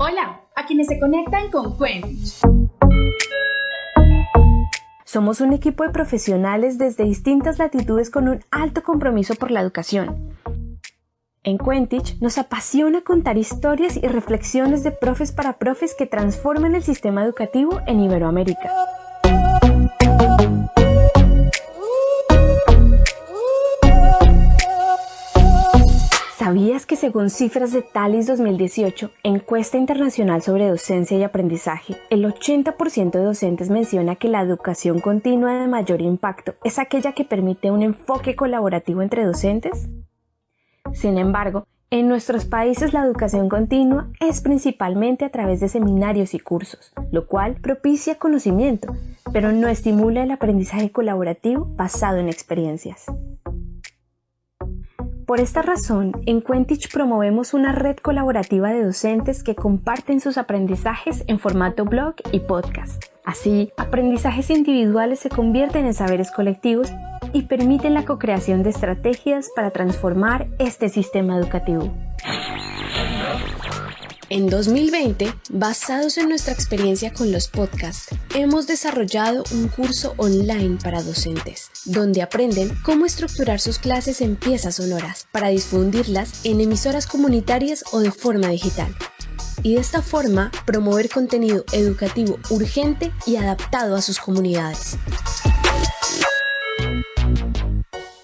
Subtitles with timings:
[0.00, 2.40] Hola, a quienes se conectan con Quentich.
[5.04, 10.36] Somos un equipo de profesionales desde distintas latitudes con un alto compromiso por la educación.
[11.42, 16.84] En Quentich nos apasiona contar historias y reflexiones de profes para profes que transforman el
[16.84, 18.70] sistema educativo en Iberoamérica.
[26.48, 33.10] ¿Sabías que según cifras de Talis 2018, encuesta internacional sobre docencia y aprendizaje, el 80%
[33.10, 37.82] de docentes menciona que la educación continua de mayor impacto es aquella que permite un
[37.82, 39.90] enfoque colaborativo entre docentes?
[40.94, 46.38] Sin embargo, en nuestros países la educación continua es principalmente a través de seminarios y
[46.38, 48.96] cursos, lo cual propicia conocimiento,
[49.34, 53.04] pero no estimula el aprendizaje colaborativo basado en experiencias.
[55.28, 61.22] Por esta razón, en Quentich promovemos una red colaborativa de docentes que comparten sus aprendizajes
[61.26, 63.04] en formato blog y podcast.
[63.26, 66.90] Así, aprendizajes individuales se convierten en saberes colectivos
[67.34, 71.92] y permiten la co-creación de estrategias para transformar este sistema educativo.
[74.30, 81.02] En 2020, basados en nuestra experiencia con los podcasts, hemos desarrollado un curso online para
[81.02, 87.84] docentes, donde aprenden cómo estructurar sus clases en piezas sonoras para difundirlas en emisoras comunitarias
[87.90, 88.94] o de forma digital.
[89.62, 94.98] Y de esta forma promover contenido educativo urgente y adaptado a sus comunidades.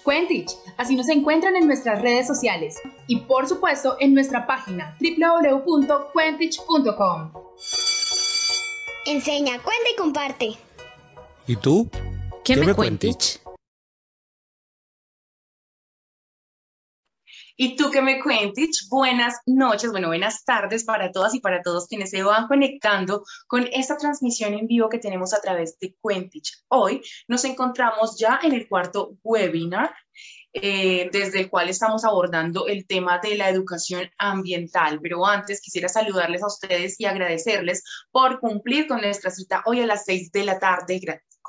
[0.05, 7.31] Quentich, así nos encuentran en nuestras redes sociales y por supuesto en nuestra página www.quentich.com.
[9.05, 10.57] Enseña, cuenta y comparte.
[11.47, 11.87] ¿Y tú?
[12.43, 13.39] ¿Qué, me, cuentich?
[17.57, 18.89] ¿Y tú qué me cuentich?
[18.89, 23.67] Buenas noches, bueno, buenas tardes para todas y para todos quienes se van conectando con
[23.71, 26.63] esta transmisión en vivo que tenemos a través de Quentich.
[26.67, 29.93] Hoy nos encontramos ya en el cuarto webinar
[30.53, 34.99] eh, desde el cual estamos abordando el tema de la educación ambiental.
[35.01, 39.85] Pero antes quisiera saludarles a ustedes y agradecerles por cumplir con nuestra cita hoy a
[39.85, 40.99] las seis de la tarde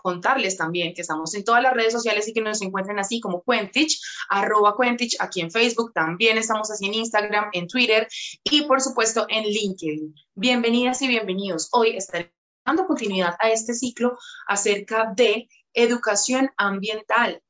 [0.06, 3.42] contarles también que estamos en todas las redes sociales y que nos encuentren así como
[3.42, 8.06] Quentich, arroba Quentich, aquí en Facebook, también estamos así en Instagram, en Twitter
[8.44, 10.14] y por supuesto en LinkedIn.
[10.34, 11.68] Bienvenidas y bienvenidos.
[11.72, 12.32] Hoy estaré
[12.64, 14.16] dando continuidad a este ciclo
[14.46, 17.42] acerca de educación ambiental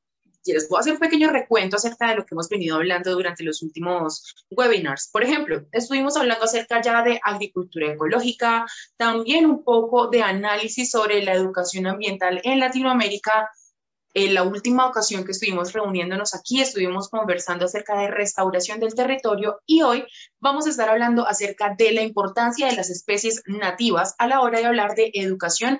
[0.53, 3.61] les puedo hacer un pequeño recuento acerca de lo que hemos venido hablando durante los
[3.61, 5.09] últimos webinars.
[5.11, 8.65] Por ejemplo, estuvimos hablando acerca ya de agricultura ecológica,
[8.97, 13.49] también un poco de análisis sobre la educación ambiental en Latinoamérica.
[14.13, 19.61] En la última ocasión que estuvimos reuniéndonos aquí, estuvimos conversando acerca de restauración del territorio
[19.67, 20.05] y hoy
[20.39, 24.57] vamos a estar hablando acerca de la importancia de las especies nativas a la hora
[24.57, 25.79] de hablar de educación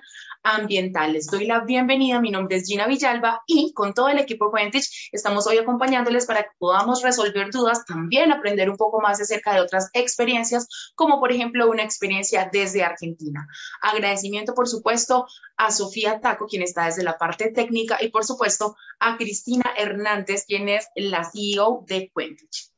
[0.55, 1.27] ambientales.
[1.27, 5.45] Doy la bienvenida, mi nombre es Gina Villalba y con todo el equipo Quentich estamos
[5.45, 9.89] hoy acompañándoles para que podamos resolver dudas, también aprender un poco más acerca de otras
[9.93, 13.45] experiencias, como por ejemplo una experiencia desde Argentina.
[13.81, 15.25] Agradecimiento, por supuesto,
[15.57, 20.45] a Sofía Taco, quien está desde la parte técnica, y por supuesto a Cristina Hernández,
[20.47, 22.76] quien es la CEO de Quentich.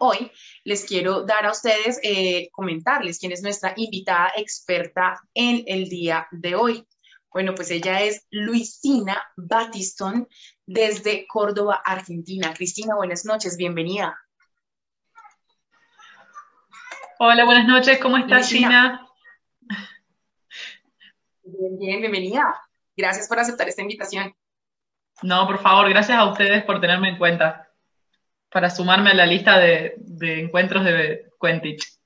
[0.00, 0.30] Hoy
[0.62, 6.28] les quiero dar a ustedes, eh, comentarles quién es nuestra invitada experta en el día
[6.30, 6.86] de hoy.
[7.32, 10.28] Bueno, pues ella es Luisina Batistón
[10.64, 12.54] desde Córdoba, Argentina.
[12.54, 14.16] Cristina, buenas noches, bienvenida.
[17.18, 19.04] Hola, buenas noches, ¿cómo estás, Gina?
[21.42, 22.54] Bien, bien, bienvenida.
[22.96, 24.32] Gracias por aceptar esta invitación.
[25.22, 27.67] No, por favor, gracias a ustedes por tenerme en cuenta
[28.50, 31.97] para sumarme a la lista de, encuentros de Quentich.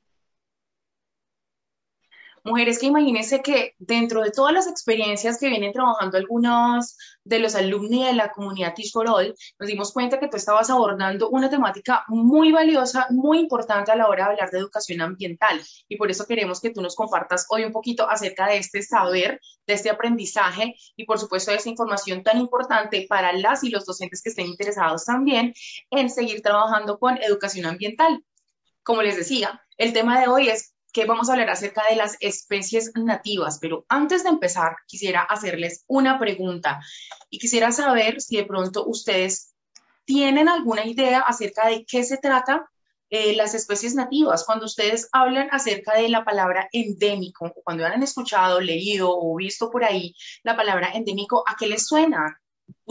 [2.45, 7.55] Mujeres que imagínense que dentro de todas las experiencias que vienen trabajando algunos de los
[7.55, 11.49] alumni de la comunidad Teach for All, nos dimos cuenta que tú estabas abordando una
[11.49, 15.61] temática muy valiosa, muy importante a la hora de hablar de educación ambiental.
[15.89, 19.41] Y por eso queremos que tú nos compartas hoy un poquito acerca de este saber,
[19.69, 23.87] de este aprendizaje y por supuesto de esta información tan importante para las y los
[23.87, 25.55] docentes que estén interesados también
[25.91, 28.25] en seguir trabajando con educación ambiental.
[28.83, 32.17] como les decía, el tema de hoy es que vamos a hablar acerca de las
[32.21, 36.81] especies nativas, pero antes de empezar quisiera hacerles una pregunta
[37.31, 39.55] y quisiera saber si de pronto ustedes
[40.05, 42.69] tienen alguna idea acerca de qué se trata
[43.09, 44.45] eh, las especies nativas.
[44.45, 49.85] Cuando ustedes hablan acerca de la palabra endémico, cuando han escuchado, leído o visto por
[49.85, 52.42] ahí la palabra endémico, ¿a qué les suena?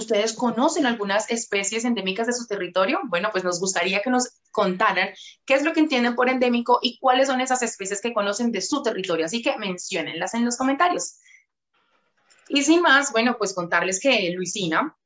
[0.02, 3.02] ¿Ustedes conocen algunas especies endémicas de su territorio?
[3.04, 5.10] Bueno, pues nos gustaría que nos contaran
[5.46, 8.62] qué es lo que entienden por endémico y cuáles son esas especies que conocen de
[8.62, 9.26] su territorio.
[9.26, 11.20] Así que menciónenlas en los comentarios.
[12.50, 14.98] Y sin más, bueno, pues contarles que Luisina,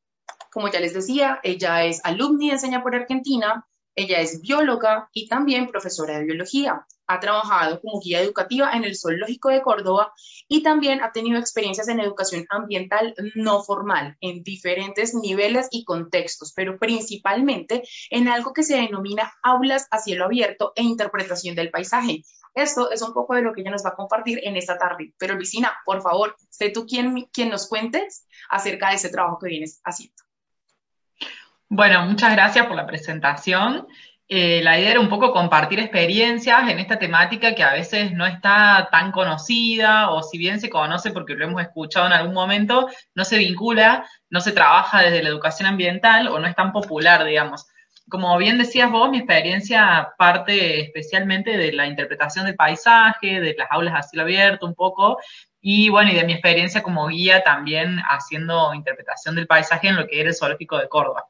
[0.49, 5.27] como ya les decía, ella es alumni de Enseña por Argentina, ella es bióloga y
[5.27, 6.87] también profesora de biología.
[7.07, 10.13] Ha trabajado como guía educativa en el Zoológico de Córdoba
[10.47, 16.53] y también ha tenido experiencias en educación ambiental no formal en diferentes niveles y contextos,
[16.55, 22.23] pero principalmente en algo que se denomina aulas a cielo abierto e interpretación del paisaje.
[22.55, 25.13] Esto es un poco de lo que ella nos va a compartir en esta tarde.
[25.17, 29.49] Pero Vicina, por favor, sé tú quien, quien nos cuentes acerca de ese trabajo que
[29.49, 30.15] vienes haciendo.
[31.67, 33.87] Bueno, muchas gracias por la presentación.
[34.27, 38.25] Eh, la idea era un poco compartir experiencias en esta temática que a veces no
[38.25, 42.89] está tan conocida o si bien se conoce porque lo hemos escuchado en algún momento,
[43.13, 47.23] no se vincula, no se trabaja desde la educación ambiental o no es tan popular,
[47.23, 47.67] digamos.
[48.09, 53.67] Como bien decías vos, mi experiencia parte especialmente de la interpretación del paisaje, de las
[53.69, 55.19] aulas a cielo abierto un poco,
[55.61, 60.07] y bueno, y de mi experiencia como guía también haciendo interpretación del paisaje en lo
[60.07, 61.27] que era el zoológico de Córdoba.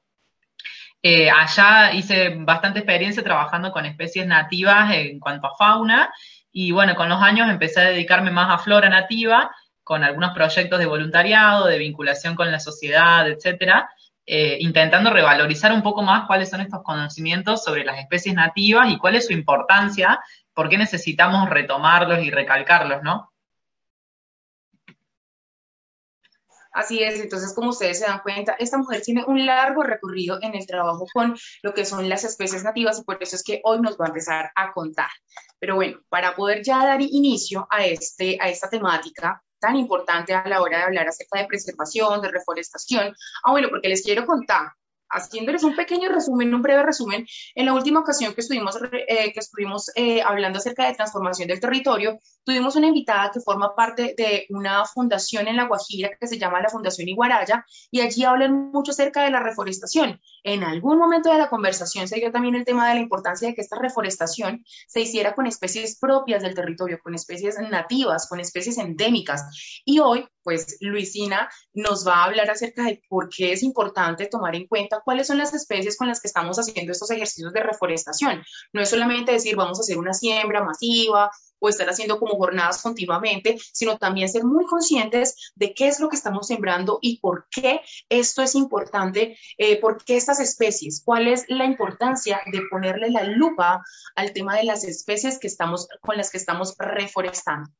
[1.07, 6.11] Eh, allá hice bastante experiencia trabajando con especies nativas en cuanto a fauna
[6.51, 10.79] y bueno, con los años empecé a dedicarme más a flora nativa con algunos proyectos
[10.79, 13.87] de voluntariado, de vinculación con la sociedad, etcétera,
[14.25, 18.97] eh, intentando revalorizar un poco más cuáles son estos conocimientos sobre las especies nativas y
[18.97, 20.19] cuál es su importancia,
[20.55, 23.31] por qué necesitamos retomarlos y recalcarlos, ¿no?
[26.75, 30.55] Así es, entonces como ustedes se dan cuenta, esta mujer tiene un largo recorrido en
[30.55, 31.33] el trabajo con
[31.63, 34.07] lo que son las especies nativas y por eso es que hoy nos va a
[34.09, 35.09] empezar a contar.
[35.57, 40.45] Pero bueno, para poder ya dar inicio a, este, a esta temática tan importante a
[40.49, 44.73] la hora de hablar acerca de preservación, de reforestación, ah bueno, porque les quiero contar
[45.15, 47.25] haciéndoles un pequeño resumen, un breve resumen,
[47.55, 48.77] en la última ocasión que estuvimos,
[49.07, 53.75] eh, que estuvimos eh, hablando acerca de transformación del territorio, tuvimos una invitada que forma
[53.75, 58.23] parte de una fundación en La Guajira que se llama la Fundación Iguaraya y allí
[58.23, 60.19] hablan mucho acerca de la reforestación.
[60.43, 63.55] En algún momento de la conversación se dio también el tema de la importancia de
[63.55, 68.77] que esta reforestación se hiciera con especies propias del territorio, con especies nativas, con especies
[68.77, 69.81] endémicas.
[69.85, 74.55] Y hoy, pues Luisina nos va a hablar acerca de por qué es importante tomar
[74.55, 78.43] en cuenta cuáles son las especies con las que estamos haciendo estos ejercicios de reforestación.
[78.71, 82.83] No es solamente decir vamos a hacer una siembra masiva o estar haciendo como jornadas
[82.83, 87.47] continuamente, sino también ser muy conscientes de qué es lo que estamos sembrando y por
[87.49, 93.09] qué esto es importante, eh, por qué estas especies, cuál es la importancia de ponerle
[93.09, 93.81] la lupa
[94.15, 97.71] al tema de las especies que estamos, con las que estamos reforestando.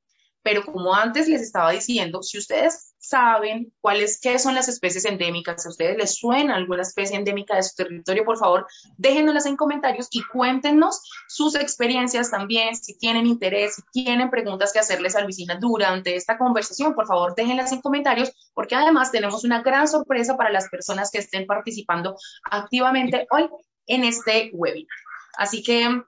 [0.46, 5.64] Pero como antes les estaba diciendo, si ustedes saben cuáles qué son las especies endémicas,
[5.64, 9.58] si a ustedes les suena alguna especie endémica de su territorio, por favor, déjenoslas en
[9.58, 15.22] comentarios y cuéntenos sus experiencias también, si tienen interés, si tienen preguntas que hacerles a
[15.22, 20.38] Luisina durante esta conversación, por favor, déjenlas en comentarios, porque además tenemos una gran sorpresa
[20.38, 22.18] para las personas que estén participando
[22.52, 23.50] activamente hoy
[23.88, 25.00] en este webinar.
[25.40, 26.04] Así que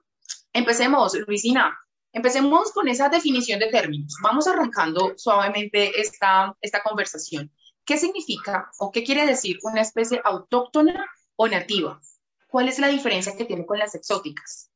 [0.52, 1.76] empecemos, Luisina.
[2.18, 4.16] Empecemos con esa definición de términos.
[4.20, 7.48] Vamos arrancando suavemente esta, esta conversación.
[7.84, 11.06] ¿Qué significa o qué quiere decir una especie autóctona
[11.36, 12.00] o nativa?
[12.48, 14.68] ¿Cuál es la diferencia que tiene con las exóticas?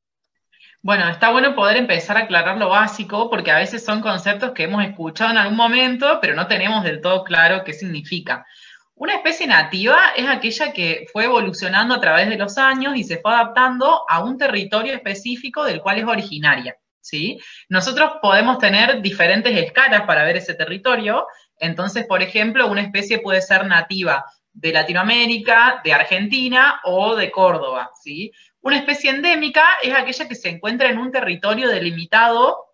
[0.83, 4.63] Bueno, está bueno poder empezar a aclarar lo básico porque a veces son conceptos que
[4.63, 8.47] hemos escuchado en algún momento, pero no tenemos del todo claro qué significa.
[8.95, 13.19] Una especie nativa es aquella que fue evolucionando a través de los años y se
[13.19, 16.77] fue adaptando a un territorio específico del cual es originaria.
[17.03, 17.39] ¿Sí?
[17.69, 21.27] Nosotros podemos tener diferentes escalas para ver ese territorio.
[21.59, 27.91] Entonces, por ejemplo, una especie puede ser nativa de Latinoamérica, de Argentina o de Córdoba,
[28.03, 28.33] ¿sí?
[28.61, 32.67] Una especie endémica es aquella que se encuentra en un territorio delimitado,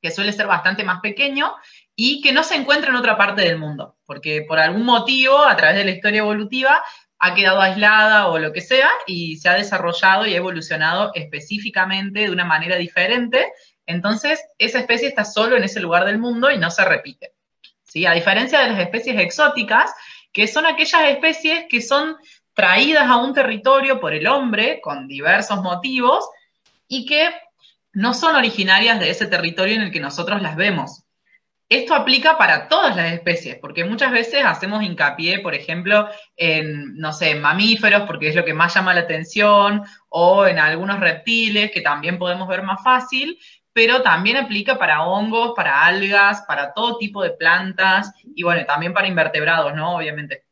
[0.00, 1.54] que suele ser bastante más pequeño,
[1.96, 5.56] y que no se encuentra en otra parte del mundo, porque por algún motivo, a
[5.56, 6.82] través de la historia evolutiva,
[7.18, 12.30] ha quedado aislada o lo que sea, y se ha desarrollado y evolucionado específicamente de
[12.30, 13.52] una manera diferente
[13.86, 17.32] entonces, esa especie está solo en ese lugar del mundo y no se repite.
[17.82, 18.06] ¿sí?
[18.06, 19.92] A diferencia de las especies exóticas,
[20.32, 22.16] que son aquellas especies que son
[22.54, 26.28] traídas a un territorio por el hombre con diversos motivos
[26.88, 27.30] y que
[27.92, 31.04] no son originarias de ese territorio en el que nosotros las vemos.
[31.68, 37.12] Esto aplica para todas las especies, porque muchas veces hacemos hincapié, por ejemplo, en, no
[37.12, 41.80] sé, mamíferos, porque es lo que más llama la atención, o en algunos reptiles, que
[41.80, 43.38] también podemos ver más fácil,
[43.74, 48.94] pero también aplica para hongos, para algas, para todo tipo de plantas, y bueno, también
[48.94, 49.96] para invertebrados, ¿no?
[49.96, 50.44] Obviamente.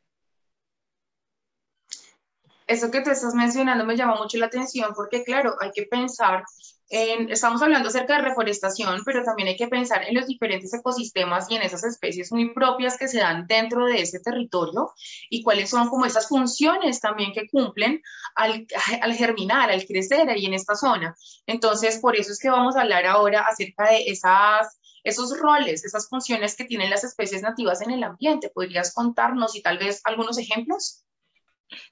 [2.66, 6.44] Eso que te estás mencionando me llama mucho la atención porque, claro, hay que pensar
[6.92, 11.56] estamos hablando acerca de reforestación, pero también hay que pensar en los diferentes ecosistemas y
[11.56, 14.92] en esas especies muy propias que se dan dentro de ese territorio
[15.30, 18.02] y cuáles son como esas funciones también que cumplen
[18.34, 18.66] al,
[19.00, 21.16] al germinar, al crecer ahí en esta zona.
[21.46, 26.08] Entonces, por eso es que vamos a hablar ahora acerca de esas esos roles, esas
[26.08, 28.50] funciones que tienen las especies nativas en el ambiente.
[28.54, 31.02] ¿Podrías contarnos y tal vez algunos ejemplos?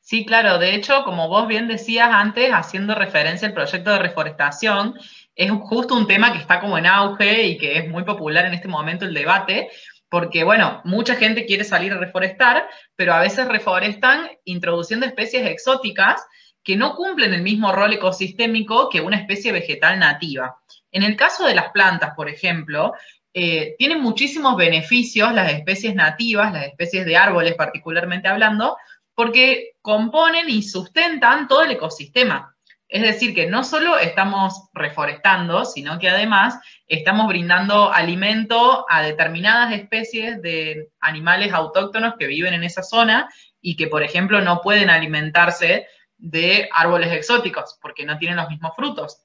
[0.01, 0.59] Sí, claro.
[0.59, 4.95] De hecho, como vos bien decías antes, haciendo referencia al proyecto de reforestación,
[5.35, 8.55] es justo un tema que está como en auge y que es muy popular en
[8.55, 9.71] este momento el debate,
[10.09, 16.27] porque, bueno, mucha gente quiere salir a reforestar, pero a veces reforestan introduciendo especies exóticas
[16.63, 20.57] que no cumplen el mismo rol ecosistémico que una especie vegetal nativa.
[20.91, 22.93] En el caso de las plantas, por ejemplo,
[23.33, 28.77] eh, tienen muchísimos beneficios las especies nativas, las especies de árboles particularmente hablando,
[29.21, 32.57] porque componen y sustentan todo el ecosistema.
[32.89, 39.75] Es decir, que no solo estamos reforestando, sino que además estamos brindando alimento a determinadas
[39.75, 43.29] especies de animales autóctonos que viven en esa zona
[43.61, 45.87] y que, por ejemplo, no pueden alimentarse
[46.17, 49.21] de árboles exóticos porque no tienen los mismos frutos.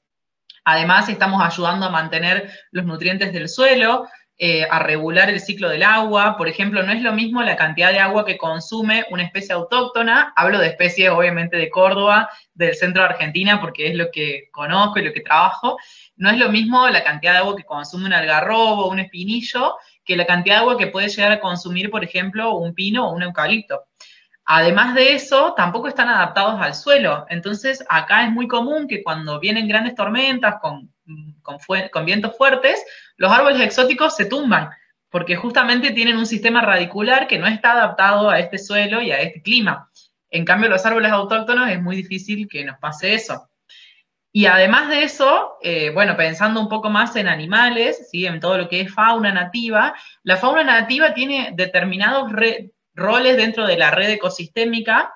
[0.66, 5.84] Además, estamos ayudando a mantener los nutrientes del suelo, eh, a regular el ciclo del
[5.84, 6.36] agua.
[6.38, 10.34] Por ejemplo, no es lo mismo la cantidad de agua que consume una especie autóctona.
[10.36, 15.00] Hablo de especies, obviamente, de Córdoba, del centro de Argentina, porque es lo que conozco
[15.00, 15.78] y lo que trabajo.
[16.18, 20.18] No es lo mismo la cantidad de agua que consume un algarrobo, un espinillo, que
[20.18, 23.24] la cantidad de agua que puede llegar a consumir, por ejemplo, un pino o un
[23.24, 23.86] eucalipto.
[24.46, 27.26] Además de eso, tampoco están adaptados al suelo.
[27.30, 30.92] Entonces, acá es muy común que cuando vienen grandes tormentas con,
[32.06, 32.84] vientos fuertes,
[33.18, 34.70] los árboles exóticos se tumban,
[35.10, 39.20] porque justamente tienen un sistema radicular que no está adaptado a este suelo y a
[39.20, 39.90] este clima.
[40.30, 43.50] En cambio, los árboles autóctonos es muy difícil que nos pase eso.
[44.32, 48.26] Y además de eso, eh, bueno, pensando un poco más en animales, ¿sí?
[48.26, 52.30] en todo lo que es fauna nativa, la fauna nativa tiene determinados
[52.96, 55.14] roles dentro de la red ecosistémica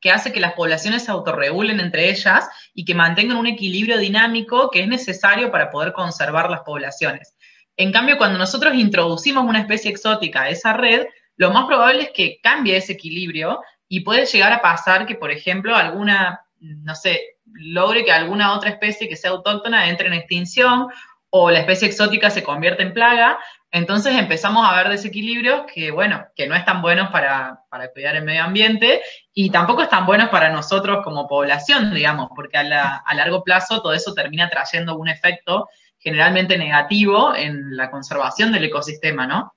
[0.00, 4.70] que hace que las poblaciones se autorregulen entre ellas y que mantengan un equilibrio dinámico
[4.70, 7.34] que es necesario para poder conservar las poblaciones.
[7.76, 12.10] En cambio, cuando nosotros introducimos una especie exótica a esa red, lo más probable es
[12.10, 17.38] que cambie ese equilibrio y puede llegar a pasar que, por ejemplo, alguna, no sé,
[17.46, 20.88] logre que alguna otra especie que sea autóctona entre en extinción
[21.30, 23.38] o la especie exótica se convierta en plaga
[23.74, 28.44] entonces empezamos a ver desequilibrios que, bueno, que no están buenos para, cuidar el medio
[28.44, 29.02] ambiente
[29.32, 33.92] y tampoco están buenos para nosotros como población, digamos, porque a, a largo plazo todo
[33.92, 39.52] eso termina trayendo un efecto generalmente negativo en la conservación del ecosistema, ¿no?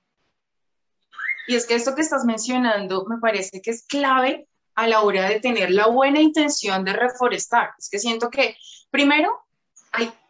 [1.45, 5.29] Y es que esto que estás mencionando me parece que es clave a la hora
[5.29, 7.69] de tener la buena intención de reforestar.
[7.77, 8.57] Es que siento que,
[8.89, 9.46] primero,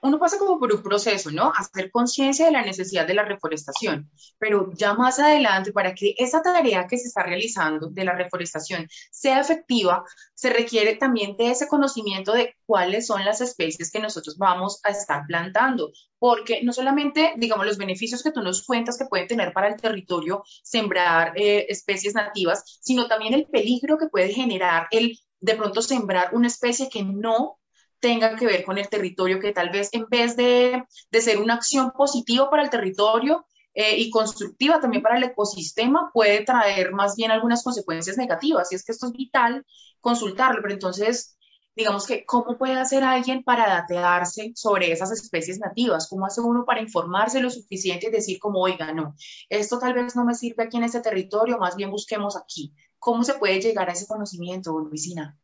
[0.01, 1.51] uno pasa como por un proceso, ¿no?
[1.55, 6.41] Hacer conciencia de la necesidad de la reforestación, pero ya más adelante, para que esa
[6.41, 11.67] tarea que se está realizando de la reforestación sea efectiva, se requiere también de ese
[11.67, 17.33] conocimiento de cuáles son las especies que nosotros vamos a estar plantando, porque no solamente,
[17.37, 21.65] digamos, los beneficios que tú nos cuentas que pueden tener para el territorio sembrar eh,
[21.69, 26.89] especies nativas, sino también el peligro que puede generar el de pronto sembrar una especie
[26.89, 27.59] que no
[27.99, 31.91] tenga que ver con el territorio, que tal vez en vez de, ser una acción
[31.91, 37.31] positiva para el territorio eh, y constructiva también para el ecosistema, puede traer más bien
[37.31, 38.71] algunas consecuencias negativas.
[38.71, 39.65] Y es que esto es vital
[40.01, 41.37] consultarlo, pero entonces,
[41.75, 46.07] digamos que, ¿cómo puede hacer alguien para datearse sobre esas especies nativas?
[46.09, 49.15] ¿Cómo hace uno para informarse lo suficiente y decir como, oiga, no,
[49.49, 52.73] esto tal vez no me sirve aquí en este territorio, más bien busquemos aquí?
[52.99, 55.37] ¿Cómo se puede llegar a ese conocimiento, Luisina?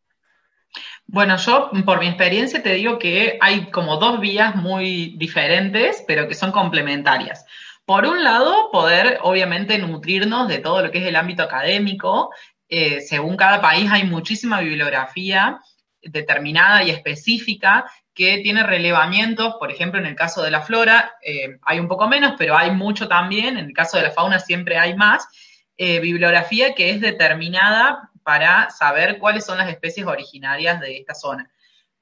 [1.05, 6.27] Bueno, yo por mi experiencia te digo que hay como dos vías muy diferentes, pero
[6.27, 7.45] que son complementarias.
[7.85, 12.31] Por un lado, poder obviamente nutrirnos de todo lo que es el ámbito académico.
[12.69, 15.59] Eh, según cada país hay muchísima bibliografía
[16.01, 21.57] determinada y específica que tiene relevamientos, por ejemplo, en el caso de la flora eh,
[21.63, 24.77] hay un poco menos, pero hay mucho también, en el caso de la fauna siempre
[24.77, 25.27] hay más,
[25.77, 31.49] eh, bibliografía que es determinada para saber cuáles son las especies originarias de esta zona.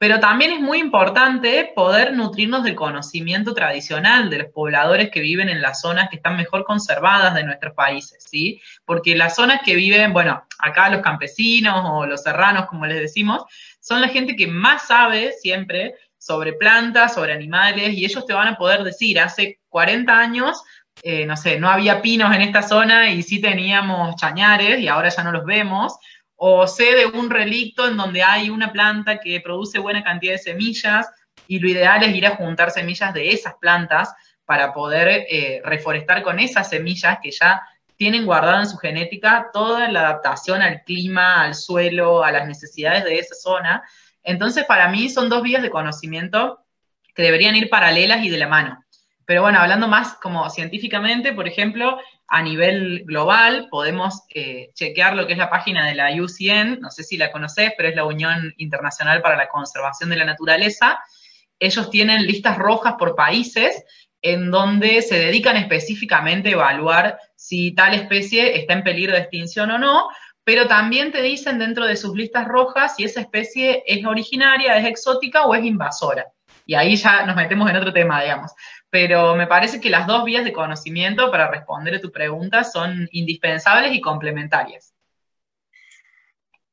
[0.01, 5.47] Pero también es muy importante poder nutrirnos del conocimiento tradicional de los pobladores que viven
[5.47, 8.59] en las zonas que están mejor conservadas de nuestros países, ¿sí?
[8.83, 13.43] Porque las zonas que viven, bueno, acá los campesinos o los serranos, como les decimos,
[13.79, 18.47] son la gente que más sabe siempre sobre plantas, sobre animales, y ellos te van
[18.47, 20.63] a poder decir, hace 40 años,
[21.03, 25.10] eh, no sé, no había pinos en esta zona y sí teníamos chañares y ahora
[25.10, 25.98] ya no los vemos,
[26.36, 30.39] o sé de un relicto en donde hay una planta que produce buena cantidad de
[30.39, 31.10] semillas
[31.48, 34.13] y lo ideal es ir a juntar semillas de esas plantas
[34.45, 37.62] para poder eh, reforestar con esas semillas que ya
[37.95, 43.03] tienen guardada en su genética toda la adaptación al clima, al suelo, a las necesidades
[43.03, 43.83] de esa zona.
[44.24, 46.65] Entonces, para mí son dos vías de conocimiento
[47.13, 48.80] que deberían ir paralelas y de la mano.
[49.31, 51.97] Pero bueno, hablando más como científicamente, por ejemplo,
[52.27, 56.91] a nivel global podemos eh, chequear lo que es la página de la UCN, no
[56.91, 61.00] sé si la conoces, pero es la Unión Internacional para la Conservación de la Naturaleza.
[61.61, 63.85] Ellos tienen listas rojas por países
[64.21, 69.71] en donde se dedican específicamente a evaluar si tal especie está en peligro de extinción
[69.71, 70.09] o no,
[70.43, 74.85] pero también te dicen dentro de sus listas rojas si esa especie es originaria, es
[74.85, 76.25] exótica o es invasora.
[76.65, 78.51] Y ahí ya nos metemos en otro tema, digamos
[78.91, 83.07] pero me parece que las dos vías de conocimiento para responder a tu pregunta son
[83.12, 84.93] indispensables y complementarias.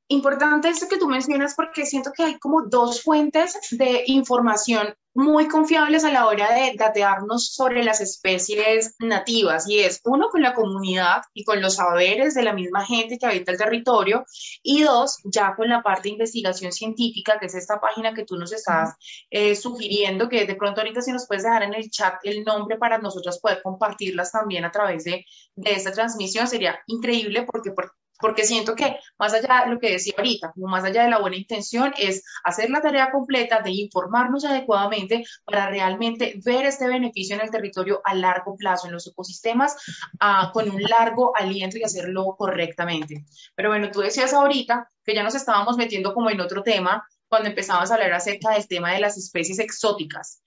[0.09, 5.49] Importante esto que tú mencionas porque siento que hay como dos fuentes de información muy
[5.49, 10.55] confiables a la hora de datearnos sobre las especies nativas y es uno con la
[10.55, 14.25] comunidad y con los saberes de la misma gente que habita el territorio
[14.63, 18.37] y dos ya con la parte de investigación científica que es esta página que tú
[18.37, 18.95] nos estás
[19.29, 22.77] eh, sugiriendo que de pronto ahorita si nos puedes dejar en el chat el nombre
[22.77, 25.25] para nosotros poder compartirlas también a través de,
[25.57, 29.93] de esta transmisión sería increíble porque por, porque siento que más allá de lo que
[29.93, 33.71] decía ahorita, como más allá de la buena intención, es hacer la tarea completa de
[33.71, 39.07] informarnos adecuadamente para realmente ver este beneficio en el territorio a largo plazo, en los
[39.07, 39.77] ecosistemas,
[40.21, 43.25] ah, con un largo aliento y hacerlo correctamente.
[43.55, 47.49] Pero bueno, tú decías ahorita que ya nos estábamos metiendo como en otro tema cuando
[47.49, 50.43] empezabas a hablar acerca del tema de las especies exóticas.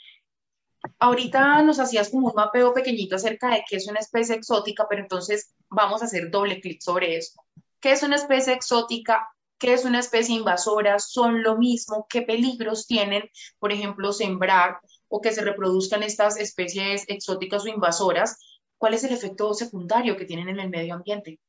[1.00, 5.02] Ahorita nos hacías como un mapeo pequeñito acerca de qué es una especie exótica, pero
[5.02, 7.42] entonces vamos a hacer doble clic sobre esto.
[7.82, 9.28] ¿Qué es una especie exótica?
[9.58, 11.00] ¿Qué es una especie invasora?
[11.00, 12.06] ¿Son lo mismo?
[12.08, 18.38] ¿Qué peligros tienen, por ejemplo, sembrar o que se reproduzcan estas especies exóticas o invasoras?
[18.78, 21.40] ¿Cuál es el efecto secundario que tienen en el medio ambiente?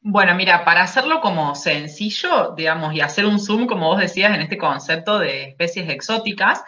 [0.00, 4.42] Bueno, mira, para hacerlo como sencillo, digamos, y hacer un zoom, como vos decías, en
[4.42, 6.64] este concepto de especies exóticas,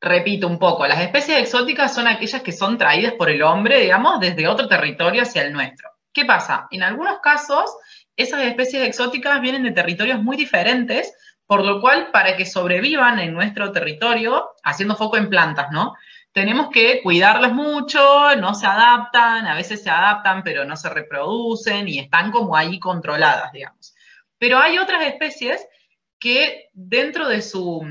[0.00, 4.20] repito un poco, las especies exóticas son aquellas que son traídas por el hombre, digamos,
[4.20, 5.93] desde otro territorio hacia el nuestro.
[6.14, 6.68] ¿Qué pasa?
[6.70, 7.76] En algunos casos,
[8.16, 11.12] esas especies exóticas vienen de territorios muy diferentes,
[11.44, 15.94] por lo cual, para que sobrevivan en nuestro territorio, haciendo foco en plantas, ¿no?
[16.32, 21.88] Tenemos que cuidarlas mucho, no se adaptan, a veces se adaptan, pero no se reproducen
[21.88, 23.94] y están como ahí controladas, digamos.
[24.38, 25.66] Pero hay otras especies
[26.18, 27.84] que dentro de su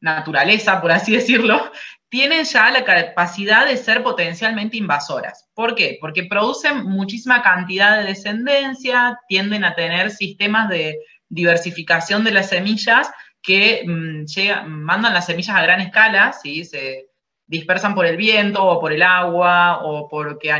[0.00, 1.72] naturaleza, por así decirlo,
[2.14, 5.50] tienen ya la capacidad de ser potencialmente invasoras.
[5.52, 5.98] ¿Por qué?
[6.00, 10.96] Porque producen muchísima cantidad de descendencia, tienden a tener sistemas de
[11.28, 13.10] diversificación de las semillas
[13.42, 14.26] que mm,
[14.68, 16.64] mandan las semillas a gran escala, ¿sí?
[16.64, 17.06] se
[17.48, 20.52] dispersan por el viento o por el agua o porque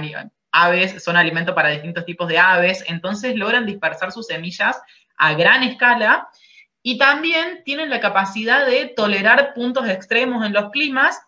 [0.51, 4.83] aves son alimento para distintos tipos de aves, entonces logran dispersar sus semillas
[5.17, 6.27] a gran escala
[6.83, 11.21] y también tienen la capacidad de tolerar puntos extremos en los climas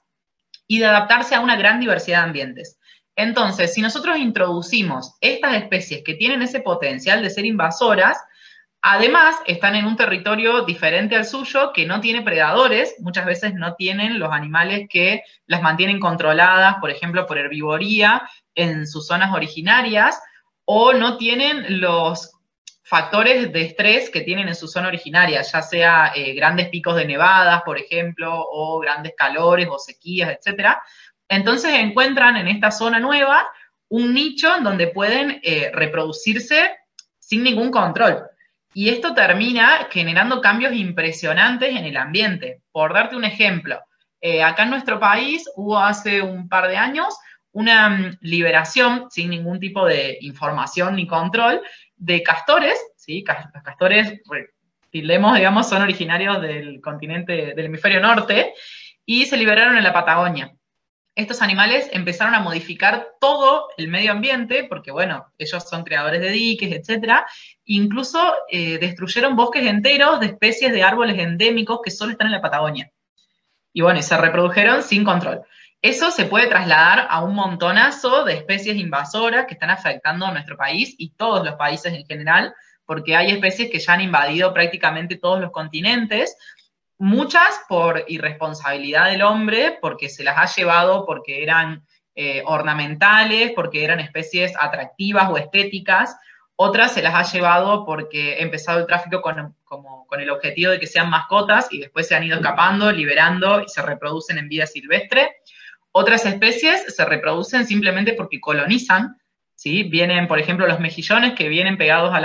[0.66, 2.78] y de adaptarse a una gran diversidad de ambientes.
[3.16, 8.18] Entonces, si nosotros introducimos estas especies que tienen ese potencial de ser invasoras,
[8.82, 13.74] además están en un territorio diferente al suyo que no tiene predadores, muchas veces no
[13.74, 20.20] tienen los animales que las mantienen controladas, por ejemplo, por herbivoría en sus zonas originarias,
[20.66, 22.35] o no tienen los
[22.86, 27.04] factores de estrés que tienen en su zona originaria, ya sea eh, grandes picos de
[27.04, 30.76] nevadas, por ejemplo, o grandes calores o sequías, etc.
[31.28, 33.44] Entonces encuentran en esta zona nueva
[33.88, 36.76] un nicho en donde pueden eh, reproducirse
[37.18, 38.22] sin ningún control.
[38.72, 42.62] Y esto termina generando cambios impresionantes en el ambiente.
[42.70, 43.80] Por darte un ejemplo,
[44.20, 47.18] eh, acá en nuestro país hubo hace un par de años
[47.50, 51.62] una mm, liberación sin ningún tipo de información ni control
[51.96, 53.24] de castores, ¿sí?
[53.54, 54.20] Los castores,
[54.90, 58.54] tildemos, digamos, son originarios del continente, del hemisferio norte,
[59.04, 60.52] y se liberaron en la Patagonia.
[61.14, 66.30] Estos animales empezaron a modificar todo el medio ambiente, porque bueno, ellos son creadores de
[66.30, 67.26] diques, etcétera,
[67.64, 72.42] incluso eh, destruyeron bosques enteros de especies de árboles endémicos que solo están en la
[72.42, 72.92] Patagonia.
[73.72, 75.42] Y bueno, se reprodujeron sin control.
[75.82, 80.56] Eso se puede trasladar a un montonazo de especies invasoras que están afectando a nuestro
[80.56, 85.16] país y todos los países en general, porque hay especies que ya han invadido prácticamente
[85.16, 86.36] todos los continentes,
[86.98, 91.84] muchas por irresponsabilidad del hombre, porque se las ha llevado porque eran
[92.14, 96.16] eh, ornamentales, porque eran especies atractivas o estéticas,
[96.58, 100.80] otras se las ha llevado porque ha empezado el tráfico con, con el objetivo de
[100.80, 104.66] que sean mascotas y después se han ido escapando, liberando y se reproducen en vida
[104.66, 105.36] silvestre.
[105.98, 109.16] Otras especies se reproducen simplemente porque colonizan,
[109.54, 109.82] ¿sí?
[109.84, 112.20] Vienen, por ejemplo, los mejillones que vienen pegados a,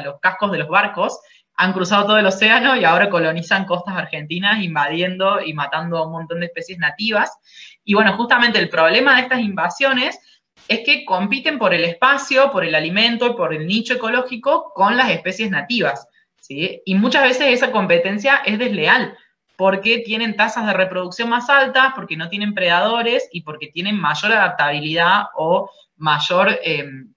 [0.00, 1.18] los cascos de los barcos,
[1.56, 6.12] han cruzado todo el océano y ahora colonizan costas argentinas, invadiendo y matando a un
[6.12, 7.36] montón de especies nativas.
[7.82, 10.20] Y bueno, justamente el problema de estas invasiones
[10.68, 15.10] es que compiten por el espacio, por el alimento por el nicho ecológico con las
[15.10, 16.06] especies nativas.
[16.40, 16.80] ¿sí?
[16.84, 19.18] Y muchas veces esa competencia es desleal,
[19.56, 24.32] porque tienen tasas de reproducción más altas, porque no tienen predadores y porque tienen mayor
[24.32, 27.12] adaptabilidad o mayor em,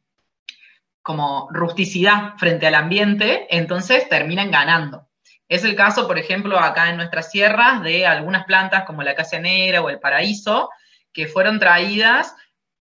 [1.01, 5.07] como rusticidad frente al ambiente, entonces terminan ganando.
[5.47, 9.39] Es el caso, por ejemplo, acá en nuestras sierras de algunas plantas como la acacia
[9.39, 10.69] negra o el paraíso,
[11.11, 12.35] que fueron traídas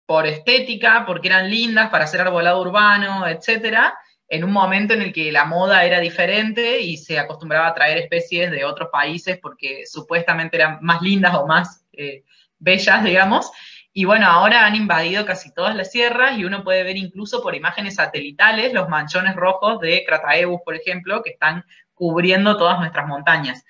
[0.04, 3.96] por estética, porque eran lindas para hacer arbolado urbano, etcétera,
[4.28, 7.98] en un momento en el que la moda era diferente y se acostumbraba a traer
[7.98, 12.24] especies de otros países porque supuestamente eran más lindas o más eh,
[12.58, 13.50] bellas, digamos.
[13.92, 17.54] Y bueno, ahora han invadido casi todas las sierras y uno puede ver incluso por
[17.54, 23.64] imágenes satelitales los manchones rojos de Crataeus, por ejemplo, que están cubriendo todas nuestras montañas.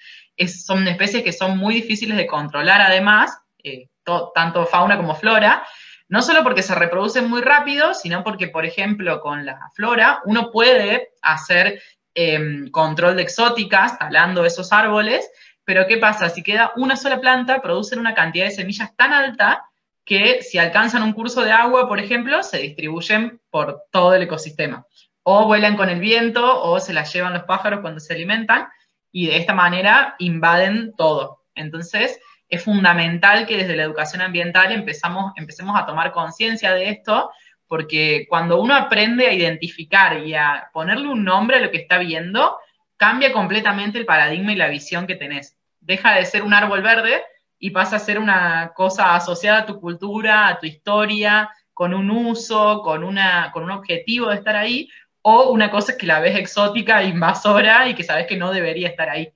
[0.48, 3.88] son especies que son muy difíciles de controlar además, eh,
[4.34, 5.64] tanto fauna como flora,
[6.08, 10.50] no solo porque se reproducen muy rápido, sino porque, por ejemplo, con la flora uno
[10.50, 11.82] puede hacer
[12.14, 15.28] em, control de exóticas talando esos árboles,
[15.64, 16.28] pero ¿qué pasa?
[16.30, 19.64] Si queda una sola planta, producen una cantidad de semillas tan alta
[20.04, 24.86] que si alcanzan un curso de agua, por ejemplo, se distribuyen por todo el ecosistema.
[25.24, 28.68] O vuelan con el viento o se las llevan los pájaros cuando se alimentan
[29.10, 31.42] y de esta manera invaden todo.
[31.56, 37.30] Entonces, es fundamental que desde la educación ambiental empezamos, empecemos a tomar conciencia de esto,
[37.66, 41.98] porque cuando uno aprende a identificar y a ponerle un nombre a lo que está
[41.98, 42.58] viendo,
[42.96, 45.56] cambia completamente el paradigma y la visión que tenés.
[45.80, 47.22] Deja de ser un árbol verde
[47.58, 52.10] y pasa a ser una cosa asociada a tu cultura, a tu historia, con un
[52.10, 54.88] uso, con, una, con un objetivo de estar ahí,
[55.22, 59.10] o una cosa que la ves exótica, invasora y que sabes que no debería estar
[59.10, 59.32] ahí.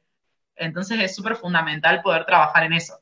[0.54, 2.99] Entonces es súper fundamental poder trabajar en eso.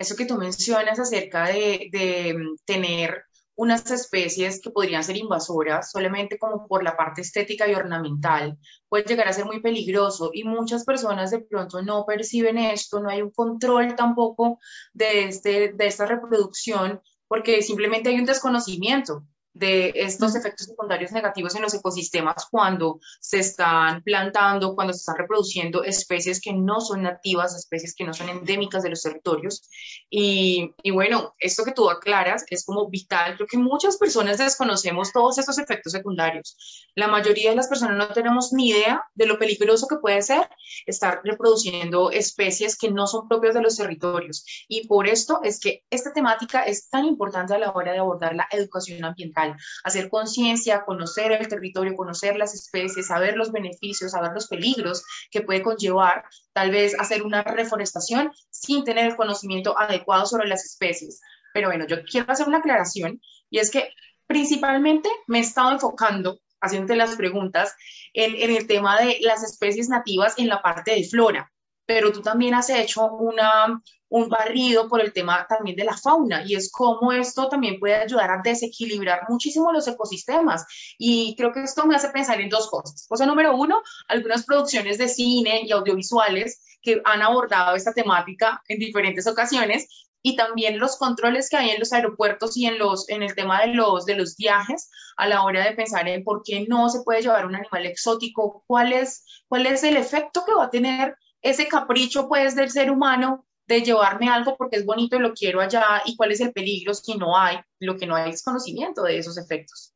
[0.00, 3.22] Eso que tú mencionas acerca de, mm, tener
[3.54, 8.56] unas especies que podrían ser invasoras solamente como por la parte estética y ornamental,
[8.88, 13.10] puede llegar a ser muy peligroso y muchas personas de pronto no perciben esto, no
[13.10, 14.58] hay un control tampoco
[14.94, 21.54] de, este, de esta reproducción porque simplemente hay un desconocimiento de estos efectos secundarios negativos
[21.54, 27.02] en los ecosistemas cuando se están plantando, cuando se están reproduciendo especies que no son
[27.02, 29.68] nativas, especies que no son endémicas de los territorios.
[30.08, 33.36] Y, y, bueno, esto que tú aclaras es como vital.
[33.36, 36.88] Creo que muchas personas desconocemos todos estos efectos secundarios.
[36.94, 40.48] La mayoría de las personas no tenemos ni idea de lo peligroso que puede ser
[40.86, 44.44] estar reproduciendo especies que no son propias de los territorios.
[44.68, 48.34] Y por esto es que esta temática es tan importante a la hora de abordar
[48.34, 49.49] la educación ambiental
[49.84, 55.42] hacer conciencia, conocer el territorio, conocer las especies, saber los beneficios, saber los peligros que
[55.42, 61.20] puede conllevar tal vez hacer una reforestación sin tener el conocimiento adecuado sobre las especies.
[61.52, 63.90] Pero bueno, yo quiero hacer una aclaración y es que
[64.26, 67.74] principalmente me he estado enfocando haciendo las preguntas
[68.12, 71.50] en, el tema de las especies nativas en la parte de flora,
[71.90, 76.44] pero tú también has hecho una, un barrido por el tema también de la fauna
[76.46, 80.64] y es cómo esto también puede ayudar a desequilibrar muchísimo los ecosistemas.
[80.98, 83.08] Y creo que esto me hace pensar en dos cosas.
[83.08, 88.78] Cosa número uno, algunas producciones de cine y audiovisuales que han abordado esta temática en
[88.78, 89.88] diferentes ocasiones
[90.22, 93.62] y también los controles que hay en los aeropuertos y en, los, en el tema
[93.62, 97.02] de los, de los viajes a la hora de pensar en por qué no se
[97.02, 101.16] puede llevar un animal exótico, cuál es, cuál es el efecto que va a tener
[101.42, 105.60] ese capricho pues del ser humano de llevarme algo porque es bonito y lo quiero
[105.60, 109.02] allá y cuál es el peligro si no hay, lo que no hay es conocimiento
[109.02, 109.94] de esos efectos.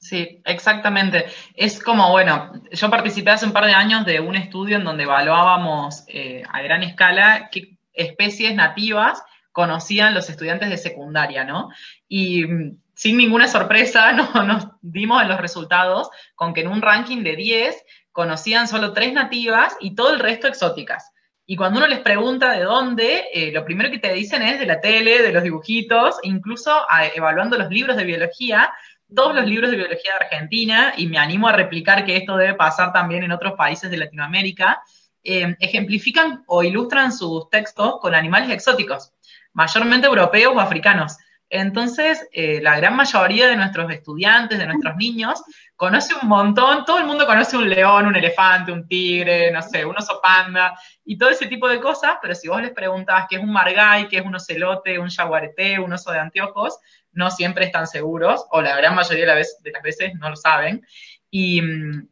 [0.00, 1.26] Sí, exactamente.
[1.54, 5.04] Es como, bueno, yo participé hace un par de años de un estudio en donde
[5.04, 9.22] evaluábamos eh, a gran escala qué especies nativas
[9.52, 11.68] conocían los estudiantes de secundaria, ¿no?
[12.08, 16.80] Y mm, sin ninguna sorpresa, no, nos dimos en los resultados con que en un
[16.80, 21.12] ranking de 10 conocían solo tres nativas y todo el resto exóticas.
[21.46, 24.66] Y cuando uno les pregunta de dónde, eh, lo primero que te dicen es de
[24.66, 28.72] la tele, de los dibujitos, incluso evaluando los libros de biología,
[29.12, 32.54] todos los libros de biología de Argentina, y me animo a replicar que esto debe
[32.54, 34.80] pasar también en otros países de Latinoamérica,
[35.24, 39.12] eh, ejemplifican o ilustran sus textos con animales exóticos,
[39.52, 41.16] mayormente europeos o africanos.
[41.52, 45.42] Entonces, eh, la gran mayoría de nuestros estudiantes, de nuestros niños,
[45.74, 49.84] conoce un montón, todo el mundo conoce un león, un elefante, un tigre, no sé,
[49.84, 53.36] un oso panda y todo ese tipo de cosas, pero si vos les preguntas qué
[53.36, 56.78] es un margay, qué es un ocelote, un jaguarete, un oso de anteojos,
[57.12, 60.86] no siempre están seguros, o la gran mayoría de, de las veces no lo saben.
[61.30, 62.08] Y mm,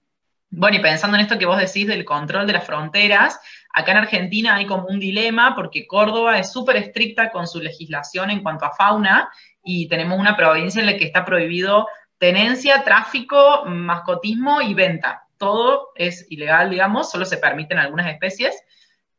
[0.50, 3.38] bueno, y pensando en esto que vos decís del control de las fronteras,
[3.72, 8.30] acá en Argentina hay como un dilema porque Córdoba es súper estricta con su legislación
[8.30, 9.30] en cuanto a fauna
[9.62, 15.24] y tenemos una provincia en la que está prohibido tenencia, tráfico, mascotismo y venta.
[15.36, 18.60] Todo es ilegal, digamos, solo se permiten algunas especies,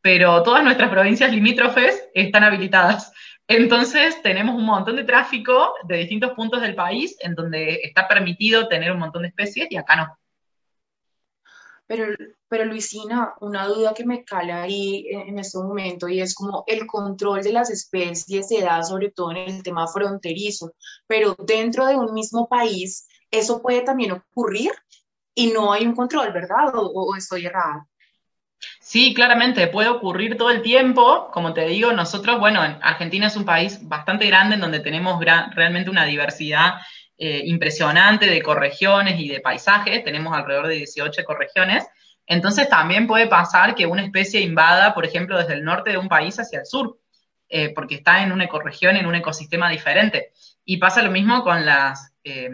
[0.01, 3.13] pero todas nuestras provincias limítrofes están habilitadas.
[3.47, 8.67] Entonces tenemos un montón de tráfico de distintos puntos del país en donde está permitido
[8.67, 10.19] tener un montón de especies y acá no.
[11.89, 12.05] Pero,
[12.47, 16.85] pero Luisina, una duda que me cala ahí en, este momento y es como el
[16.85, 20.73] control de las especies se da sobre todo en el tema fronterizo,
[21.07, 24.71] pero dentro de un mismo país eso puede también ocurrir
[25.33, 26.71] y no hay un control, ¿verdad?
[26.75, 27.87] ¿O, estoy errada?
[28.79, 31.31] Sí, claramente, puede ocurrir todo el tiempo.
[31.33, 35.89] Como te digo, nosotros, bueno, Argentina es un país bastante grande en donde tenemos realmente
[35.89, 36.75] una diversidad
[37.21, 41.85] eh, impresionante de ecorregiones y de paisajes, tenemos alrededor de 18 ecorregiones,
[42.25, 46.07] entonces también puede pasar que una especie invada, por ejemplo, desde el norte de un
[46.07, 46.97] país hacia el sur,
[47.49, 50.31] eh, porque está en una ecorregión, en un ecosistema diferente.
[50.63, 52.51] Y pasa lo mismo con las eh,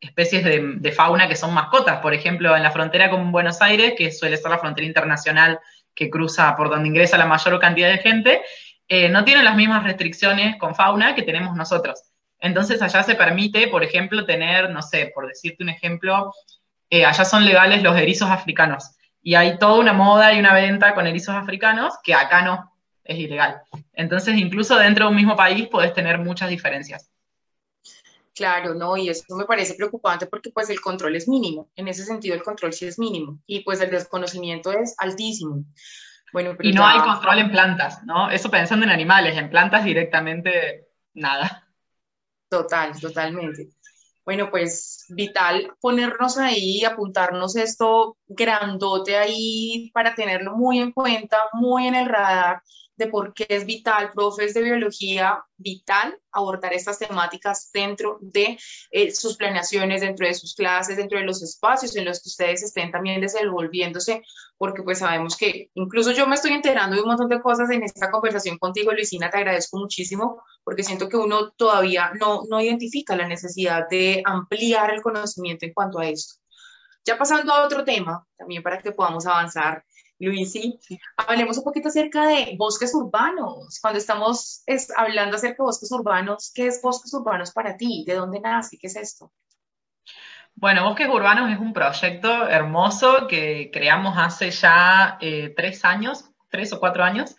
[0.00, 4.10] especies de, fauna que son mascotas, por ejemplo, en la frontera con Buenos Aires, que
[4.10, 5.60] suele ser la frontera internacional
[5.94, 8.42] que cruza por donde ingresa la mayor cantidad de gente,
[9.10, 12.11] no tienen las mismas restricciones con fauna que tenemos nosotros.
[12.42, 16.32] Entonces allá se permite, por ejemplo, tener, no sé, por decirte un ejemplo,
[16.90, 18.96] eh, allá son legales los erizos africanos.
[19.22, 22.74] Y hay toda una moda y una venta con erizos africanos que acá no,
[23.04, 23.62] es ilegal.
[23.92, 27.08] Entonces, incluso dentro de un mismo país puedes tener muchas diferencias.
[28.34, 31.70] Claro, no, y eso me parece preocupante porque pues el control es mínimo.
[31.76, 35.64] En ese sentido, el control sí es mínimo y pues el desconocimiento es altísimo.
[36.32, 38.30] Bueno, y no hay control en plantas, ¿no?
[38.30, 41.61] Eso pensando en animales, en plantas directamente nada.
[42.52, 43.70] Total, totalmente.
[44.26, 51.86] Bueno, pues vital ponernos ahí, apuntarnos esto grandote ahí para tenerlo muy en cuenta, muy
[51.86, 52.60] en el radar
[52.96, 58.58] de por qué es vital, profes de biología, vital abordar estas temáticas dentro de
[58.90, 62.62] eh, sus planeaciones, dentro de sus clases, dentro de los espacios en los que ustedes
[62.62, 64.22] estén también desenvolviéndose,
[64.56, 67.82] porque pues sabemos que incluso yo me estoy enterando de un montón de cosas en
[67.82, 73.16] esta conversación contigo, Luisina, te agradezco muchísimo, porque siento que uno todavía no, no identifica
[73.16, 76.42] la necesidad de ampliar el conocimiento en cuanto a esto.
[77.04, 79.84] Ya pasando a otro tema, también para que podamos avanzar,
[80.22, 80.78] Luisi,
[81.16, 83.78] hablemos un poquito acerca de bosques urbanos.
[83.80, 84.62] Cuando estamos
[84.96, 88.04] hablando acerca de bosques urbanos, ¿qué es bosques urbanos para ti?
[88.06, 88.78] ¿De dónde nace?
[88.78, 89.32] ¿Qué es esto?
[90.54, 96.72] Bueno, Bosques Urbanos es un proyecto hermoso que creamos hace ya eh, tres años, tres
[96.74, 97.34] o cuatro años,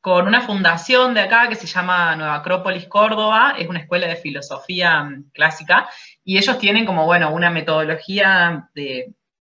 [0.00, 4.16] con una fundación de acá que se llama Nueva Acrópolis Córdoba, es una escuela de
[4.16, 5.88] filosofía mm, clásica,
[6.24, 8.68] y ellos tienen como, bueno, una metodología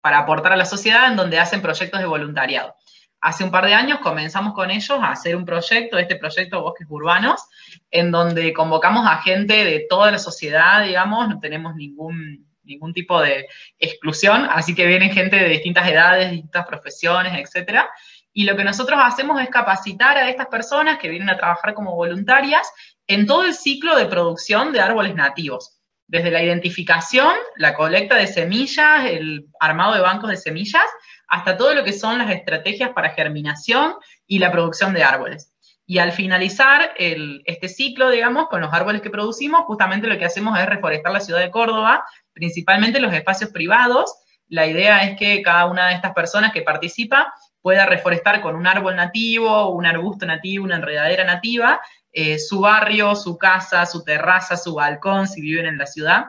[0.00, 2.74] para aportar a la sociedad en donde hacen proyectos de voluntariado.
[3.20, 6.86] Hace un par de años comenzamos con ellos a hacer un proyecto, este proyecto Bosques
[6.88, 7.42] Urbanos,
[7.90, 13.20] en donde convocamos a gente de toda la sociedad, digamos, no tenemos ningún, ningún tipo
[13.20, 13.46] de
[13.78, 17.90] exclusión, así que vienen gente de distintas edades, distintas profesiones, etcétera.
[18.32, 21.94] Y lo que nosotros hacemos es capacitar a estas personas que vienen a trabajar como
[21.94, 22.72] voluntarias
[23.06, 25.79] en todo el ciclo de producción de árboles nativos
[26.10, 30.82] desde la identificación, la colecta de semillas, el armado de bancos de semillas,
[31.28, 33.94] hasta todo lo que son las estrategias para germinación
[34.26, 35.52] y la producción de árboles.
[35.86, 40.58] Y al finalizar este ciclo, digamos, con los árboles que producimos, justamente lo que hacemos
[40.58, 44.12] es reforestar la ciudad de Córdoba, principalmente los espacios privados.
[44.48, 48.66] La idea es que cada una de estas personas que participa pueda reforestar con un
[48.66, 51.80] árbol nativo, un arbusto nativo, una enredadera nativa,
[52.12, 56.26] eh, su barrio, su casa, su terraza, su balcón, si viven en la ciudad.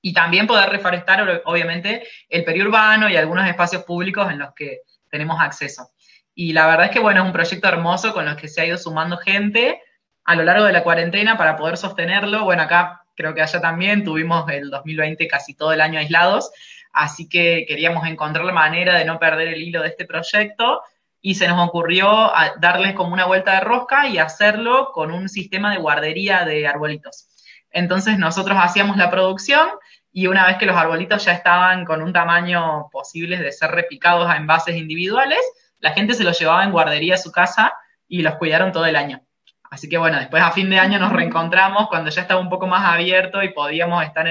[0.00, 5.40] Y también poder reforestar, obviamente, el periurbano y algunos espacios públicos en los que tenemos
[5.40, 5.90] acceso.
[6.34, 8.66] Y la verdad es que, bueno, es un proyecto hermoso con los que se ha
[8.66, 9.80] ido sumando gente
[10.24, 12.44] a lo largo de la cuarentena para poder sostenerlo.
[12.44, 16.50] Bueno, acá creo que allá también tuvimos el 2020 casi todo el año aislados,
[16.92, 20.82] así que queríamos encontrar la manera de no perder el hilo de este proyecto
[21.26, 25.72] y se nos ocurrió darles como una vuelta de rosca y hacerlo con un sistema
[25.72, 27.26] de guardería de arbolitos.
[27.72, 29.70] Entonces nosotros hacíamos la producción
[30.12, 34.30] y una vez que los arbolitos ya estaban con un tamaño posible de ser repicados
[34.30, 35.40] a envases individuales,
[35.80, 37.72] la gente se los llevaba en guardería a su casa
[38.06, 39.20] y los cuidaron todo el año.
[39.68, 42.68] Así que bueno, después a fin de año nos reencontramos cuando ya estaba un poco
[42.68, 44.28] más abierto y podíamos estar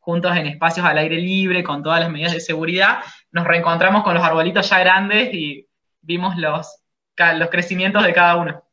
[0.00, 2.98] juntos en espacios al aire libre con todas las medidas de seguridad.
[3.30, 5.69] Nos reencontramos con los arbolitos ya grandes y
[6.02, 6.82] vimos los,
[7.36, 8.64] los crecimientos de cada uno.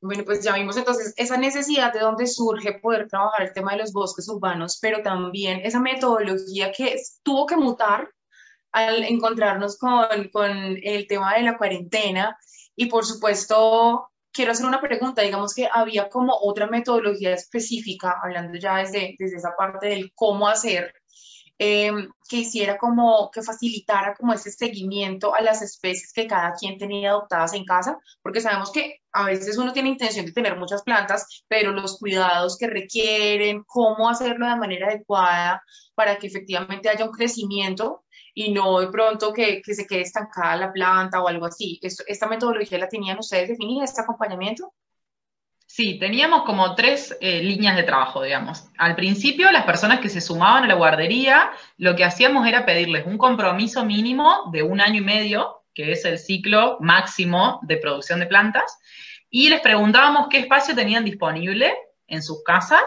[0.00, 3.78] Bueno, pues ya vimos entonces esa necesidad de donde surge poder trabajar el tema de
[3.78, 8.10] los bosques urbanos, pero también esa metodología que tuvo que mutar
[8.72, 10.50] al encontrarnos con, con
[10.82, 12.36] el tema de la cuarentena
[12.76, 18.58] y por supuesto quiero hacer una pregunta, digamos que había como otra metodología específica, hablando
[18.58, 20.92] ya desde, desde esa parte del cómo hacer,
[21.58, 26.78] Em, que hiciera como, que facilitara como ese seguimiento a las especies que cada quien
[26.78, 30.82] tenía adoptadas en casa, porque sabemos que a veces uno tiene intención de tener muchas
[30.82, 35.62] plantas, pero los cuidados que requieren, cómo hacerlo de manera adecuada
[35.94, 40.56] para que efectivamente haya un crecimiento y no de pronto que, que se quede estancada
[40.56, 41.78] la planta o algo así.
[41.82, 44.72] ¿Esta metodología la tenían ustedes definida, este acompañamiento?
[45.76, 48.68] Sí, teníamos como tres eh, líneas de trabajo, digamos.
[48.78, 53.04] Al principio, las personas que se sumaban a la guardería, lo que hacíamos era pedirles
[53.06, 58.20] un compromiso mínimo de un año y medio, que es el ciclo máximo de producción
[58.20, 58.78] de plantas,
[59.28, 61.74] y les preguntábamos qué espacio tenían disponible
[62.06, 62.84] en sus casas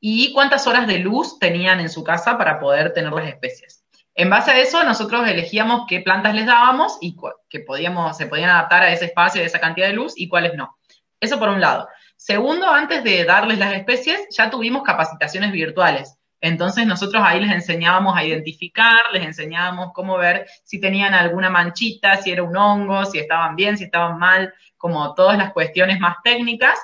[0.00, 3.84] y cuántas horas de luz tenían en su casa para poder tener las especies.
[4.16, 7.16] En base a eso, nosotros elegíamos qué plantas les dábamos y
[7.48, 10.54] que podíamos, se podían adaptar a ese espacio, a esa cantidad de luz y cuáles
[10.54, 10.76] no.
[11.20, 11.86] Eso por un lado.
[12.26, 16.18] Segundo, antes de darles las especies, ya tuvimos capacitaciones virtuales.
[16.40, 22.16] Entonces nosotros ahí les enseñábamos a identificar, les enseñábamos cómo ver si tenían alguna manchita,
[22.16, 26.16] si era un hongo, si estaban bien, si estaban mal, como todas las cuestiones más
[26.24, 26.78] técnicas.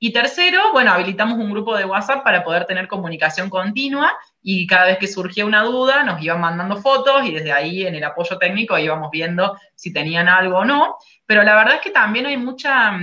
[0.00, 4.86] Y tercero, bueno, habilitamos un grupo de WhatsApp para poder tener comunicación continua y cada
[4.86, 8.38] vez que surgía una duda nos iban mandando fotos y desde ahí en el apoyo
[8.38, 10.96] técnico íbamos viendo si tenían algo o no.
[11.26, 12.98] Pero la verdad es que también hay mucha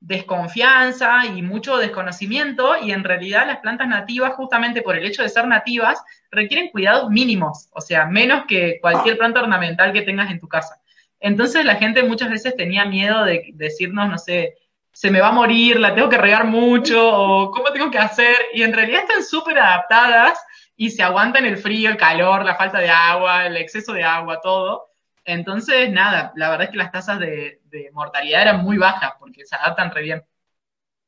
[0.00, 5.28] desconfianza y mucho desconocimiento y en realidad las plantas nativas, justamente por el hecho de
[5.28, 10.40] ser nativas, requieren cuidados mínimos, o sea, menos que cualquier planta ornamental que tengas en
[10.40, 10.80] tu casa.
[11.20, 14.56] Entonces la gente muchas veces tenía miedo de decirnos, no sé,
[14.90, 18.36] se me va a morir, la tengo que regar mucho o cómo tengo que hacer
[18.54, 20.38] y en realidad están súper adaptadas
[20.76, 24.40] y se aguantan el frío, el calor, la falta de agua, el exceso de agua,
[24.40, 24.89] todo.
[25.24, 27.60] Entonces, nada, la verdad es que las tasas de,
[27.92, 30.24] mortalidad eran muy bajas porque se adaptan re bien.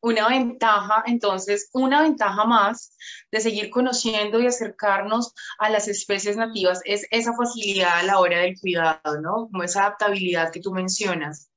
[0.01, 2.97] Una ventaja, entonces, una ventaja más
[3.31, 8.41] de seguir conociendo y acercarnos a las especies nativas es esa facilidad a la hora
[8.41, 9.49] del cuidado, ¿no?
[9.51, 11.52] Como esa adaptabilidad que tú mencionas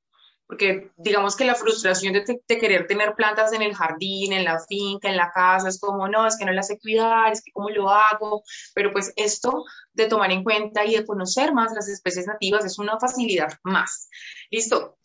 [0.46, 5.08] porque digamos que la frustración de, querer tener plantas en el jardín, en la finca,
[5.08, 7.70] en la casa, es como, no, es que no las sé cuidar, es que cómo
[7.70, 8.42] lo hago,
[8.74, 12.78] pero pues esto de tomar en cuenta y de conocer más las especies nativas es
[12.78, 14.08] una facilidad más.
[14.50, 14.98] Listo.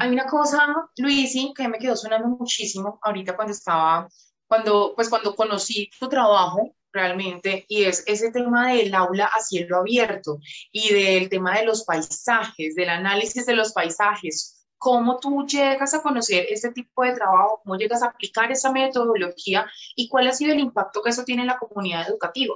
[0.00, 4.08] Hay una cosa, Luisi, que me quedó sonando muchísimo ahorita cuando estaba,
[4.46, 9.76] cuando, pues cuando conocí tu trabajo, realmente, y es ese tema del aula a cielo
[9.76, 10.38] abierto
[10.72, 16.02] y del tema de los paisajes, del análisis de los paisajes cómo tú llegas a
[16.02, 20.52] conocer este tipo de trabajo, cómo llegas a aplicar esa metodología y cuál ha sido
[20.52, 22.54] el impacto que eso tiene en la comunidad educativa.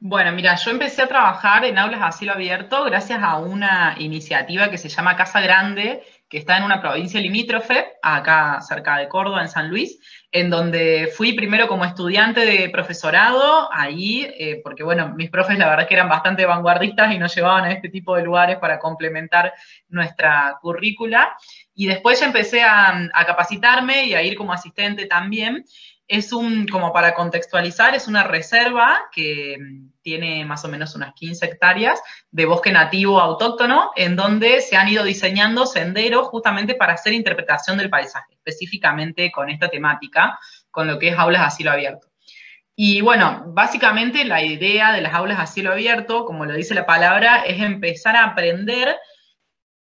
[0.00, 4.68] Bueno, mira, yo empecé a trabajar en aulas a cielo abierto gracias a una iniciativa
[4.68, 6.04] que se llama Casa Grande,
[6.34, 10.00] que está en una provincia limítrofe, acá cerca de Córdoba, en San Luis,
[10.32, 15.68] en donde fui primero como estudiante de profesorado, ahí, eh, porque bueno, mis profes la
[15.68, 19.52] verdad que eran bastante vanguardistas y nos llevaban a este tipo de lugares para complementar
[19.88, 21.36] nuestra currícula.
[21.72, 25.64] Y después ya empecé a, a capacitarme y a ir como asistente también
[26.06, 31.14] es un, como para contextualizar, es una reserva que mm, tiene más o menos unas
[31.14, 32.00] 15 hectáreas
[32.30, 37.78] de bosque nativo autóctono, en donde se han ido diseñando senderos justamente para hacer interpretación
[37.78, 40.38] del paisaje, específicamente con esta temática,
[40.70, 42.08] con lo que es aulas a cielo abierto.
[42.76, 46.86] Y bueno, básicamente la idea de las aulas a cielo abierto, como lo dice la
[46.86, 48.96] palabra, es empezar a aprender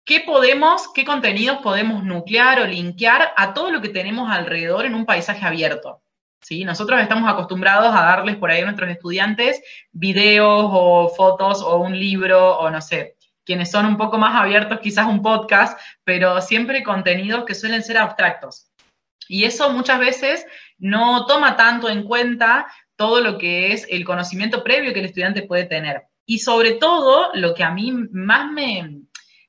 [0.06, 4.94] qué podemos, qué contenidos podemos nuclear o linkear a todo lo que tenemos alrededor en
[4.94, 6.03] un paisaje abierto.
[6.44, 6.64] ¿Sí?
[6.64, 11.98] Nosotros estamos acostumbrados a darles por ahí a nuestros estudiantes videos o fotos o un
[11.98, 13.16] libro o no sé,
[13.46, 17.98] quienes son un poco más abiertos quizás un podcast, pero siempre contenidos que suelen ser
[17.98, 18.68] abstractos.
[19.28, 20.46] Y eso muchas veces
[20.78, 25.44] no toma tanto en cuenta todo lo que es el conocimiento previo que el estudiante
[25.44, 26.04] puede tener.
[26.26, 29.02] Y sobre todo, lo que a mí más me,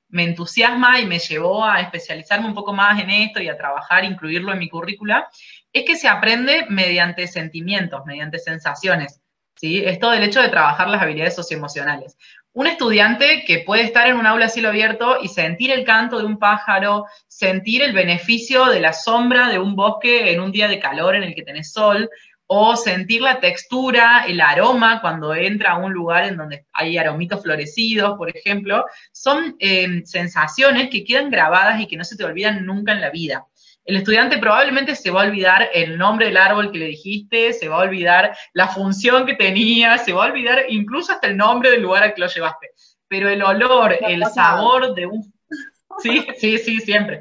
[0.09, 4.05] me entusiasma y me llevó a especializarme un poco más en esto y a trabajar,
[4.05, 5.29] incluirlo en mi currícula,
[5.75, 9.21] es que se aprende mediante sentimientos, mediante sensaciones.
[9.57, 9.83] ¿sí?
[9.85, 12.17] Es todo el hecho de trabajar las habilidades socioemocionales.
[12.53, 16.19] Un estudiante que puede estar en un aula a cielo abierto y sentir el canto
[16.19, 20.69] de un pájaro, sentir el beneficio de la sombra de un bosque en un día
[20.69, 22.09] de calor en el que tenés sol,
[22.47, 27.43] o sentir la textura, el aroma cuando entra a un lugar en donde hay aromitos
[27.43, 32.67] florecidos, por ejemplo, son eh, sensaciones que quedan grabadas y que no se te olvidan
[32.67, 33.47] nunca en la vida.
[33.85, 37.69] El estudiante probablemente se va a olvidar el nombre del árbol que le dijiste, se
[37.69, 41.71] va a olvidar la función que tenía, se va a olvidar incluso hasta el nombre
[41.71, 42.71] del lugar al que lo llevaste.
[43.09, 45.33] Pero el olor, el sabor de un...
[46.03, 47.21] Sí, sí, sí, siempre.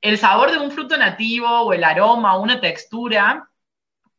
[0.00, 3.48] El sabor de un fruto nativo o el aroma, una textura,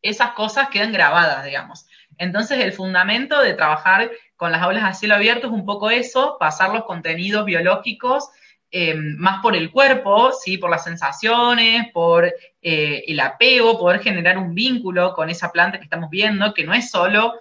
[0.01, 1.85] esas cosas quedan grabadas, digamos.
[2.17, 6.35] Entonces, el fundamento de trabajar con las aulas a cielo abierto es un poco eso,
[6.37, 8.29] pasar los contenidos biológicos
[8.76, 10.57] eh, más por el cuerpo, ¿sí?
[10.57, 15.84] por las sensaciones, por eh, el apego, poder generar un vínculo con esa planta que
[15.84, 17.36] estamos viendo, que no es solo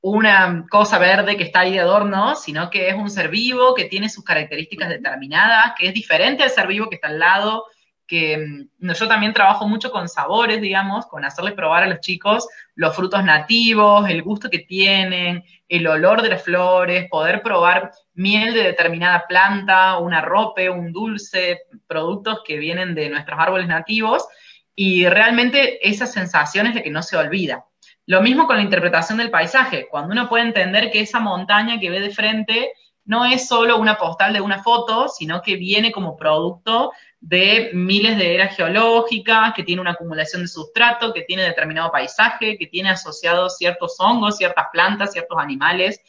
[0.00, 3.84] una cosa verde que está ahí de adorno, sino que es un ser vivo que
[3.84, 7.66] tiene sus características determinadas, que es diferente al ser vivo que está al lado,
[8.12, 12.94] mm, yo también trabajo mucho con sabores, digamos, con hacerles probar a los chicos los
[12.94, 18.64] frutos nativos, el gusto que tienen, el olor de las flores, poder probar miel de
[18.64, 24.26] determinada planta, un arrope, un dulce, productos que vienen de nuestros árboles nativos,
[24.74, 27.66] y realmente esa sensación es de que no se olvida.
[28.06, 31.90] Lo mismo con la interpretación del paisaje, cuando uno puede entender que esa montaña que
[31.90, 32.72] ve de frente
[33.04, 36.92] no es solo una postal de una foto, sino que viene como producto
[37.22, 42.58] de miles de eras geológicas, que tiene una acumulación de sustrato, que tiene determinado paisaje,
[42.58, 46.00] que tiene asociados ciertos hongos, ciertas plantas, ciertos animales.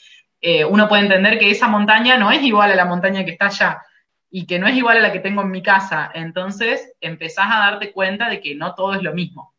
[0.42, 3.46] Eh, uno puede entender que esa montaña no es igual a la montaña que está
[3.46, 3.84] allá
[4.32, 6.10] y que no es igual a la que tengo en mi casa.
[6.16, 9.54] Entonces empezás a darte cuenta de que no todo es lo mismo.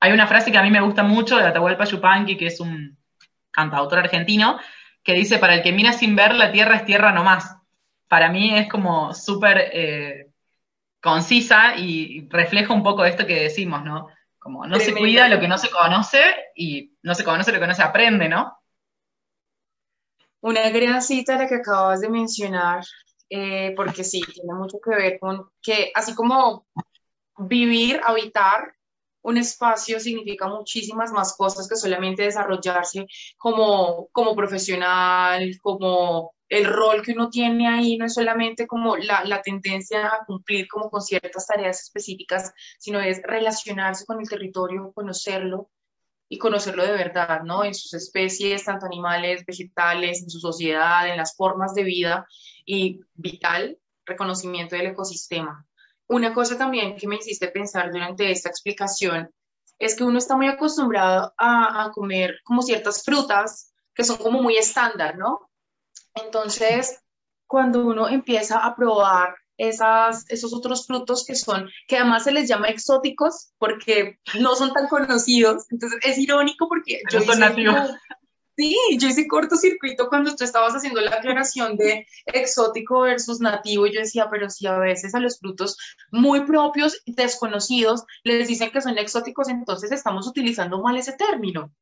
[0.00, 2.96] Hay una frase que a mí me gusta mucho de Atahualpa Yupanqui, que es un
[3.50, 4.58] cantautor argentino,
[5.04, 7.56] que dice, para el que mira sin ver, la tierra es tierra nomás.
[8.08, 10.31] Para mí es como súper eh,
[11.02, 14.08] concisa y refleja un poco esto que decimos, ¿no?
[14.38, 16.20] Como no se cuida lo que no se conoce
[16.54, 18.56] y no se conoce lo que no se aprende, ¿no?
[20.40, 22.84] Una gran cita la que acabas de mencionar,
[23.28, 26.66] eh, porque sí, tiene mucho que ver con que así como
[27.36, 28.74] vivir, habitar
[29.22, 33.06] un espacio significa muchísimas más cosas que solamente desarrollarse
[33.38, 39.24] como, como profesional, como el rol que uno tiene ahí, no es solamente como la,
[39.24, 44.92] la tendencia a cumplir como con ciertas tareas específicas, sino es relacionarse con el territorio,
[44.92, 45.70] conocerlo
[46.28, 47.64] y conocerlo de verdad, ¿no?
[47.64, 52.26] En sus especies, tanto animales, vegetales, en su sociedad, en las formas de vida
[52.66, 55.66] y vital reconocimiento del ecosistema.
[56.06, 59.30] Una cosa también que me hiciste pensar durante esta explicación
[59.78, 64.58] es que uno está muy acostumbrado a, comer como ciertas frutas que son como muy
[64.58, 65.48] estándar, ¿no?
[66.14, 67.00] Entonces,
[67.46, 72.48] cuando uno empieza a probar esas, esos otros frutos que son, que además se les
[72.48, 77.90] llama exóticos porque no son tan conocidos, entonces es irónico porque yo son nativos.
[78.54, 83.86] Sí, yo hice cortocircuito cuando tú estabas haciendo la aclaración de exótico versus nativo.
[83.86, 85.78] Y yo decía, pero si a veces a los frutos
[86.10, 91.72] muy propios, desconocidos, les dicen que son exóticos, entonces estamos utilizando mal ese término.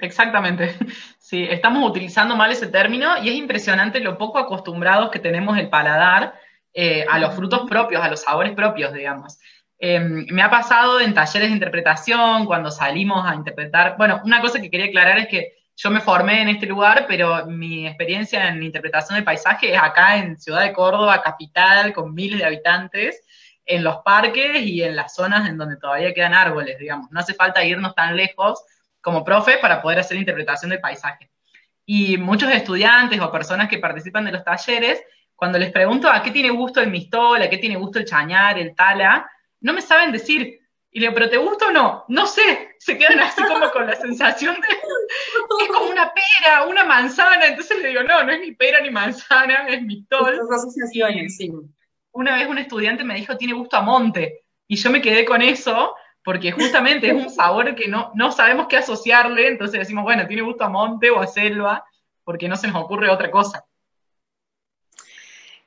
[0.00, 0.74] Exactamente.
[1.30, 5.68] Sí, estamos utilizando mal ese término y es impresionante lo poco acostumbrados que tenemos el
[5.68, 6.34] paladar
[6.74, 9.38] eh, a los frutos propios, a los sabores propios, digamos.
[9.78, 13.94] Em, me ha pasado en talleres de interpretación, cuando salimos a interpretar.
[13.96, 17.46] Bueno, una cosa que quería aclarar es que yo me formé en este lugar, pero
[17.46, 22.40] mi experiencia en interpretación del paisaje es acá en Ciudad de Córdoba, capital, con miles
[22.40, 23.22] de habitantes,
[23.64, 27.08] en los parques y en las zonas en donde todavía quedan árboles, digamos.
[27.12, 28.64] No hace falta irnos tan lejos
[29.00, 31.30] como profe para poder hacer interpretación del paisaje.
[31.84, 35.02] Y muchos estudiantes o personas que participan de los talleres,
[35.34, 38.58] cuando les pregunto a qué tiene gusto el mistol, a qué tiene gusto el chañar,
[38.58, 39.30] el tala,
[39.60, 40.60] no me saben decir.
[40.92, 42.04] Y le digo, ¿pero te gusta o no?
[42.08, 42.74] No sé.
[42.78, 44.68] Se quedan así como con la sensación de.
[44.68, 47.46] Es como una pera, una manzana.
[47.46, 50.38] Entonces le digo, no, no es ni pera ni manzana, es mi tol.
[50.52, 51.50] asociaciones, sí.
[52.12, 54.44] Una vez un estudiante me dijo, tiene gusto a monte.
[54.66, 55.94] Y yo me quedé con eso,
[56.24, 59.48] porque justamente es un sabor que no, no sabemos qué asociarle.
[59.48, 61.84] Entonces decimos, bueno, tiene gusto a monte o a selva,
[62.24, 63.64] porque no se nos ocurre otra cosa.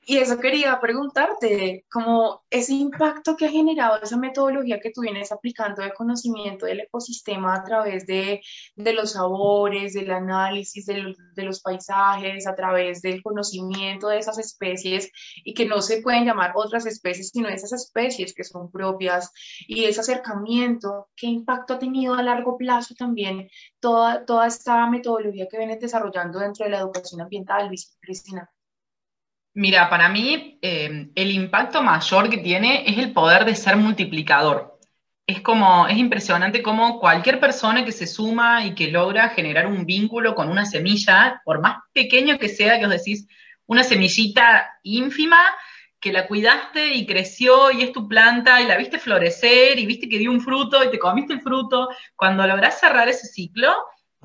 [0.06, 5.32] Y eso quería preguntarte, como ese impacto que ha generado esa metodología que tú vienes
[5.32, 8.42] aplicando de conocimiento del ecosistema a través de,
[8.76, 15.10] de los sabores, del análisis de, los paisajes, a través del conocimiento de esas especies
[15.46, 19.32] y que no se pueden llamar otras especies, sino esas especies que son propias
[19.68, 23.50] y ese acercamiento, ¿qué impacto ha tenido a largo plazo también
[23.80, 27.70] toda, toda esta metodología que vienes desarrollando dentro de la educación ambiental,
[28.02, 28.50] Cristina?
[29.56, 34.80] Mira, para mí eh, el impacto mayor que tiene es el poder de ser multiplicador.
[35.28, 39.86] Es como, es impresionante cómo cualquier persona que se suma y que logra generar un
[39.86, 43.28] vínculo con una semilla, por más pequeño que sea, que os decís,
[43.68, 45.40] una semillita ínfima,
[46.00, 50.10] que la cuidaste y creció y es tu planta y la viste florecer y viste
[50.10, 53.72] que dio un fruto y te comiste el fruto, cuando logras cerrar ese ciclo,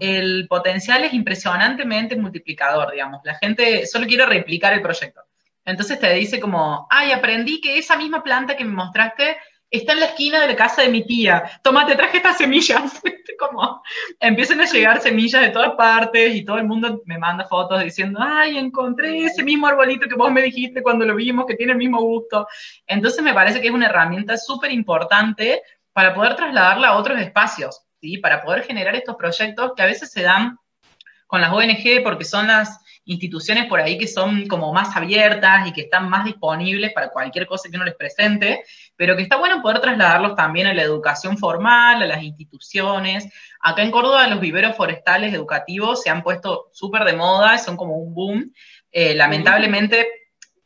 [0.00, 3.20] el potencial es impresionantemente multiplicador, digamos.
[3.24, 5.22] La gente solo quiere replicar el proyecto.
[5.64, 9.36] Entonces te dice como, ay, aprendí que esa misma planta que me mostraste
[9.70, 11.60] está en la esquina de la casa de mi tía.
[11.62, 13.00] Toma, te traje estas semillas.
[13.38, 13.82] como
[14.20, 18.18] empiezan a llegar semillas de todas partes y todo el mundo me manda fotos diciendo,
[18.20, 21.78] ay, encontré ese mismo arbolito que vos me dijiste cuando lo vimos, que tiene el
[21.78, 22.46] mismo gusto.
[22.86, 27.87] Entonces me parece que es una herramienta súper importante para poder trasladarla a otros espacios
[28.22, 30.58] para poder generar estos proyectos que a veces se dan
[31.26, 35.72] con las ONG porque son las instituciones por ahí que son como más abiertas y
[35.72, 38.64] que están más disponibles para cualquier cosa que uno les presente,
[38.96, 43.26] pero que está bueno poder trasladarlos también a la educación formal, a las instituciones.
[43.60, 47.96] Acá en Córdoba los viveros forestales educativos se han puesto súper de moda, son como
[47.96, 48.52] un boom.
[48.90, 50.06] Eh, lamentablemente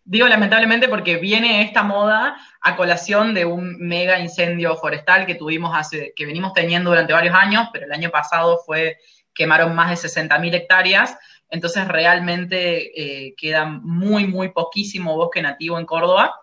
[0.05, 5.76] Digo lamentablemente porque viene esta moda a colación de un mega incendio forestal que tuvimos
[5.76, 8.98] hace, que venimos teniendo durante varios años, pero el año pasado fue,
[9.34, 11.18] quemaron más de 60.000 hectáreas,
[11.50, 16.34] entonces realmente eh, queda muy, muy poquísimo bosque nativo en Córdoba.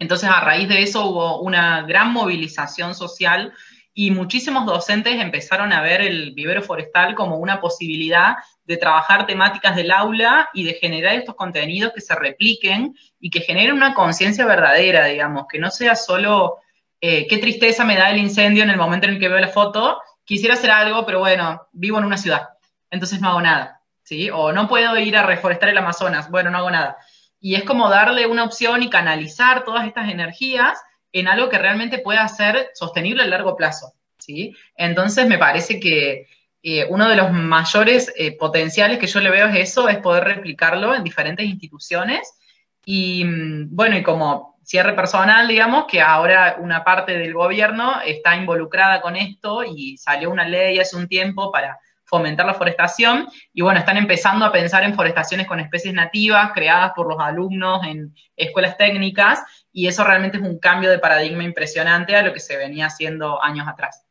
[0.00, 3.54] Entonces a raíz de eso hubo una gran movilización social
[3.96, 8.34] y muchísimos docentes empezaron a ver el vivero forestal como una posibilidad
[8.64, 13.40] de trabajar temáticas del aula y de generar estos contenidos que se repliquen y que
[13.40, 16.56] generen una conciencia verdadera, digamos, que no sea solo
[17.00, 19.48] eh, qué tristeza me da el incendio en el momento en el que veo la
[19.48, 22.48] foto, quisiera hacer algo, pero bueno, vivo en una ciudad,
[22.90, 24.28] entonces no hago nada, ¿sí?
[24.30, 26.96] O no puedo ir a reforestar el Amazonas, bueno, no hago nada.
[27.38, 30.82] Y es como darle una opción y canalizar todas estas energías
[31.14, 34.54] en algo que realmente pueda ser sostenible a largo plazo, ¿sí?
[34.76, 36.26] Entonces me parece que
[36.60, 40.24] eh, uno de los mayores eh, potenciales que yo le veo es eso, es poder
[40.24, 42.34] replicarlo en diferentes instituciones.
[42.84, 48.34] Y mm, bueno, y como cierre personal, digamos, que ahora una parte del gobierno está
[48.34, 53.62] involucrada con esto y salió una ley hace un tiempo para fomentar la forestación y
[53.62, 58.14] bueno, están empezando a pensar en forestaciones con especies nativas creadas por los alumnos en
[58.36, 59.42] escuelas técnicas
[59.74, 63.42] y eso realmente es un cambio de paradigma impresionante a lo que se venía haciendo
[63.42, 64.04] años atrás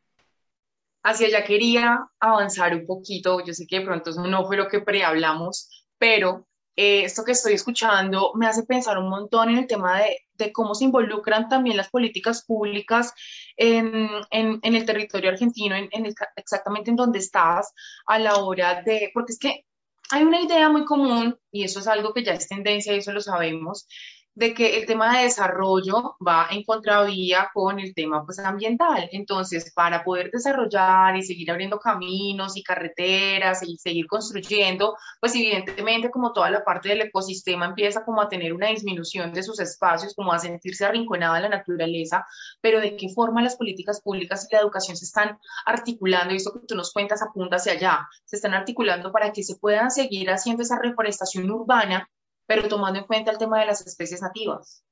[1.04, 3.44] hacia allá quería avanzar un poquito.
[3.44, 7.32] Yo sé que de pronto eso no fue lo que prehablamos, pero eh, esto que
[7.32, 11.48] estoy escuchando me hace pensar un montón en el tema de, de cómo se involucran
[11.48, 13.12] también las políticas públicas
[13.56, 15.88] en, en, el territorio argentino, en,
[16.36, 17.72] exactamente en donde estás,
[18.06, 19.64] a la hora de, porque es que
[20.10, 23.12] hay una idea muy común, y eso es algo que ya es tendencia, y eso
[23.12, 23.86] lo sabemos,
[24.34, 29.08] de que el tema de desarrollo va en contravía con el tema pues, ambiental.
[29.12, 36.10] Entonces, para poder desarrollar y seguir abriendo caminos y carreteras y seguir construyendo, pues evidentemente
[36.10, 40.14] como toda la parte del ecosistema empieza como a tener una disminución de sus espacios,
[40.14, 42.26] como a sentirse arrinconada la naturaleza,
[42.60, 46.52] pero de qué forma las políticas públicas y la educación se están articulando, y eso
[46.52, 50.30] que tú nos cuentas apunta hacia allá, se están articulando para que se puedan seguir
[50.30, 52.08] haciendo esa reforestación urbana
[52.46, 54.84] pero tomando en cuenta el tema de las especies nativas.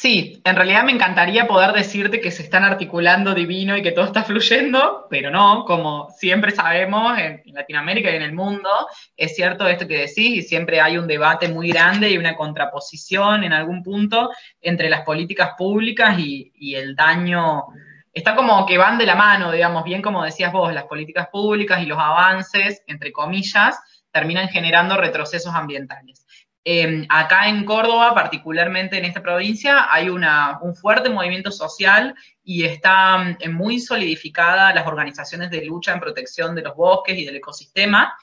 [0.00, 4.06] Sí, en realidad me encantaría poder decirte que se están articulando divino y que todo
[4.06, 8.70] está fluyendo, pero no, como siempre sabemos en Latinoamérica y en el mundo,
[9.14, 13.44] es cierto esto que decís y siempre hay un debate muy grande y una contraposición
[13.44, 14.30] en algún punto
[14.62, 17.64] entre las políticas públicas y, el daño.
[18.10, 21.82] Está como que van de la mano, digamos, bien como decías vos, las políticas públicas
[21.82, 23.78] y los avances, entre comillas,
[24.12, 26.26] terminan generando retrocesos ambientales.
[26.62, 32.64] Em, acá en Córdoba, particularmente en esta provincia, hay una, un fuerte movimiento social y
[32.64, 37.36] están mm, muy solidificadas las organizaciones de lucha en protección de los bosques y del
[37.36, 38.14] ecosistema.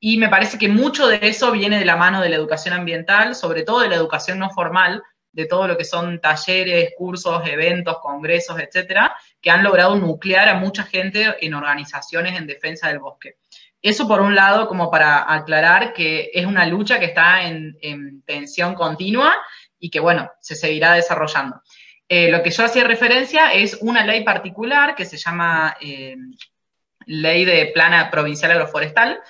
[0.00, 3.34] Y me parece que mucho de eso viene de la mano de la educación ambiental,
[3.34, 7.98] sobre todo de la educación no formal, de todo lo que son talleres, cursos, eventos,
[8.00, 13.36] congresos, etcétera, que han logrado nuclear a mucha gente en organizaciones en defensa del bosque.
[13.84, 18.74] Eso por un lado, como para aclarar que es una lucha que está en, tensión
[18.74, 19.36] continua
[19.78, 21.60] y que, bueno, se seguirá desarrollando.
[22.08, 26.16] Eh, lo que yo hacía referencia es una ley particular que se llama eh,
[27.04, 29.20] Ley de Plana Provincial Agroforestal,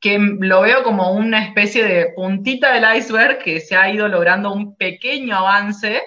[0.00, 4.52] que lo veo como una especie de puntita del iceberg que se ha ido logrando
[4.52, 6.02] un pequeño avance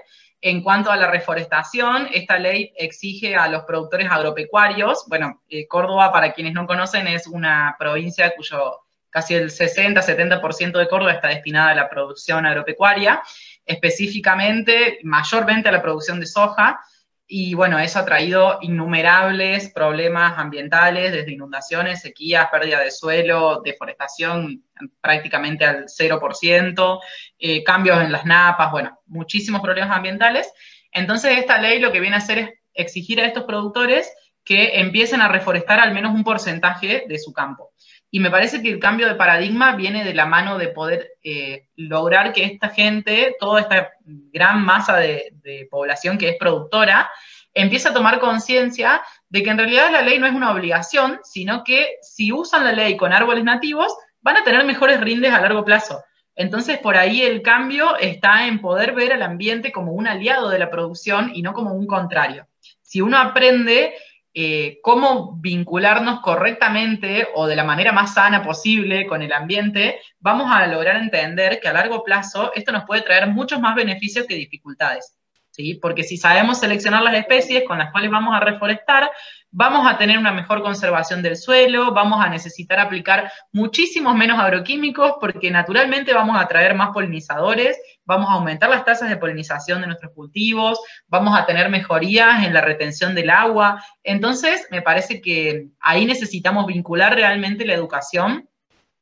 [0.46, 6.12] en cuanto a la reforestación, esta ley exige a los productores agropecuarios, bueno, eh, Córdoba,
[6.12, 11.70] para quienes no conocen, es una provincia cuyo casi el 60-70% de Córdoba está destinada
[11.70, 13.24] a la producción agropecuaria,
[13.66, 16.82] específicamente, mayormente a la producción de soja,
[17.26, 24.64] y bueno, eso ha traído innumerables problemas ambientales, desde inundaciones, sequías, pérdida de suelo, deforestación
[25.00, 27.00] prácticamente al 0%,
[27.46, 30.50] eh, cambios en las napas, bueno, muchísimos problemas ambientales.
[30.94, 34.10] Entonces, esta ley lo que viene a hacer es exigir a estos productores
[34.46, 37.72] que empiecen a reforestar al menos un porcentaje de su campo.
[38.10, 41.68] Y me parece que el cambio de paradigma viene de la mano de poder eh,
[41.76, 45.34] lograr que esta gente, toda esta gran masa de,
[45.70, 47.12] población que es productora,
[47.54, 51.66] empiece a tomar conciencia de que en realidad la ley no es una obligación, sino
[51.66, 55.66] que si usan la ley con árboles nativos, van a tener mejores rindes a largo
[55.66, 56.02] plazo.
[56.36, 60.60] Entonces, por ahí el cambio está en poder ver al ambiente como un aliado de
[60.60, 62.48] la producción y no como un contrario.
[62.82, 63.94] Si uno aprende
[64.34, 70.52] eh, cómo vincularnos correctamente o de la manera más sana posible con el ambiente, vamos
[70.52, 74.36] a lograr entender que a largo plazo esto nos puede traer muchos más beneficios que
[74.36, 75.16] dificultades.
[75.54, 75.76] ¿Sí?
[75.76, 79.10] Porque si sabemos seleccionar las especies con las cuales vamos a reforestar,
[79.51, 85.14] vamos a tener una mejor conservación del suelo, vamos a necesitar aplicar muchísimos menos agroquímicos
[85.22, 89.88] porque naturalmente vamos a traer más polinizadores, vamos a aumentar las tasas de polinización de
[89.88, 93.84] nuestros cultivos, vamos a tener mejorías en la retención del agua.
[94.04, 98.49] Entonces, me parece que ahí necesitamos vincular realmente la educación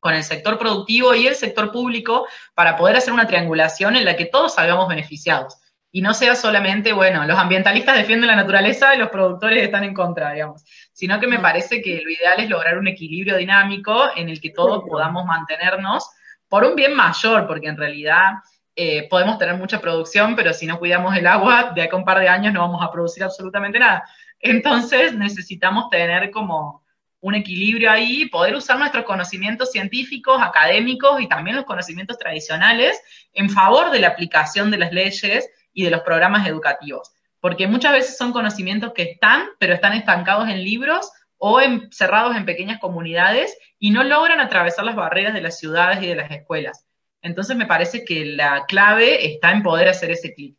[0.02, 4.18] con el sector productivo y el sector público para poder hacer una triangulación en la
[4.18, 5.61] que todos salgamos beneficiados
[5.92, 9.94] y no sea solamente, bueno, los ambientalistas defienden la naturaleza y los productores están en
[9.94, 10.64] contra, digamos,
[10.94, 14.52] sino que me parece que lo ideal es lograr un equilibrio dinámico en el que
[14.52, 16.10] todos podamos mantenernos
[16.48, 18.34] por un bien mayor, porque en realidad
[18.76, 22.06] eh, podemos tener mucha producción, pero si no cuidamos el agua, de acá a un
[22.06, 24.04] par de años no vamos a producir absolutamente nada.
[24.39, 26.84] Entonces necesitamos tener como
[27.20, 33.00] un equilibrio ahí, poder usar nuestros conocimientos científicos, académicos y también los conocimientos tradicionales
[33.34, 37.94] en favor de la aplicación de las leyes y de los programas educativos, porque muchas
[37.94, 43.58] veces son conocimientos que están, pero están estancados en libros o encerrados en pequeñas comunidades
[43.80, 46.86] y no logran atravesar las barreras de las ciudades y de las escuelas.
[47.22, 50.56] Entonces me parece que la clave está en poder hacer ese clic.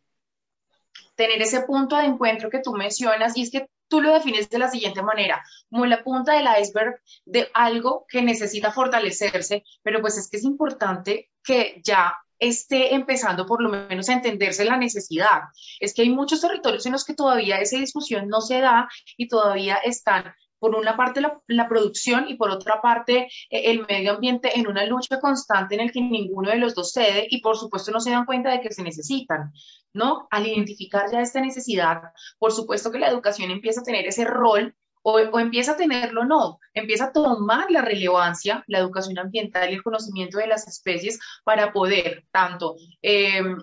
[1.15, 4.59] Tener ese punto de encuentro que tú mencionas, y es que tú lo defines de
[4.59, 10.17] la siguiente manera, como la punta del iceberg de algo que necesita fortalecerse, pero pues
[10.17, 15.41] es que es importante que ya esté empezando por lo menos a entenderse la necesidad.
[15.79, 18.87] Es que hay muchos territorios en los que todavía esa discusión no se da
[19.17, 20.33] y todavía están
[20.63, 24.85] por una parte la, producción y por otra parte eh, el medio ambiente en una
[24.85, 28.11] lucha constante en el que ninguno de los dos cede y por supuesto no se
[28.11, 29.51] dan cuenta de que se necesitan,
[29.91, 30.25] ¿no?
[30.31, 32.01] Al identificar ya esta necesidad,
[32.39, 34.73] por supuesto que la educación empieza a tener ese rol
[35.03, 39.83] o, empieza a tenerlo no, empieza a tomar la relevancia, la educación ambiental y el
[39.83, 43.57] conocimiento de las especies para poder tanto em,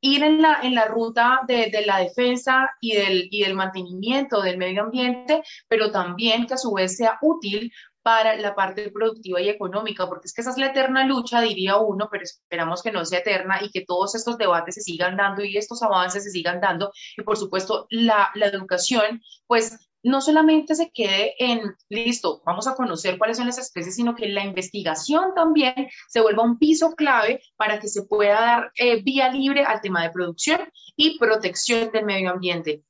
[0.00, 4.42] ir en la, en la ruta de, de, la defensa y del, y del mantenimiento
[4.42, 7.72] del medio ambiente, pero también que a su vez sea útil
[8.04, 11.78] para la parte productiva y económica, porque es que esa es la eterna lucha, diría
[11.78, 15.42] uno, pero esperamos que no sea eterna y que todos estos debates se sigan dando
[15.42, 16.92] y estos avances se sigan dando.
[17.16, 22.74] Y por supuesto, la, la educación, pues no solamente se quede en, listo, vamos a
[22.74, 27.40] conocer cuáles son las especies, sino que la investigación también se vuelva un piso clave
[27.56, 30.60] para que se pueda dar eh, vía libre al tema de producción
[30.94, 32.84] y protección del medio ambiente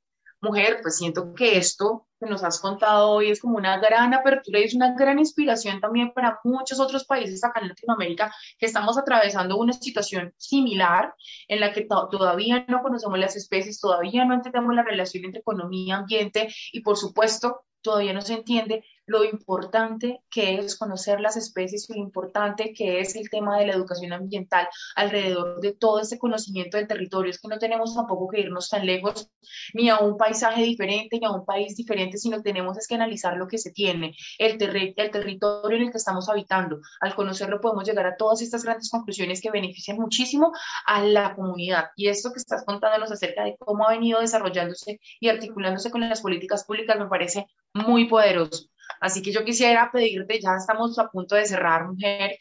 [0.44, 4.60] mujer, pues siento que esto que nos has contado hoy es como una gran apertura
[4.60, 8.96] y es una gran inspiración también para muchos otros países acá en Latinoamérica que estamos
[8.96, 11.14] atravesando una situación similar
[11.48, 15.96] en la que todavía no conocemos las especies, todavía no entendemos la relación entre economía,
[15.96, 21.88] ambiente y por supuesto todavía no se entiende lo importante que es conocer las especies
[21.88, 26.18] y lo importante que es el tema de la educación ambiental alrededor de todo ese
[26.18, 27.30] conocimiento del territorio.
[27.30, 29.30] Es que no tenemos tampoco que irnos tan lejos
[29.74, 33.36] ni a un paisaje diferente ni a un país diferente, sino tenemos es que analizar
[33.36, 34.60] lo que se tiene, el,
[34.96, 36.80] el territorio en el que estamos habitando.
[37.00, 40.52] Al conocerlo podemos llegar a todas estas grandes conclusiones que benefician muchísimo
[40.86, 41.86] a la comunidad.
[41.96, 46.20] Y esto que estás contándonos acerca de cómo ha venido desarrollándose y articulándose con las
[46.22, 48.68] políticas públicas me parece muy poderoso.
[49.04, 52.38] Así que yo quisiera pedirte, ya estamos a punto de cerrar, mujer,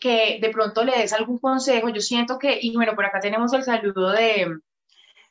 [0.00, 1.90] que de pronto le des algún consejo.
[1.90, 4.46] Yo siento que, y bueno, por acá tenemos el saludo de,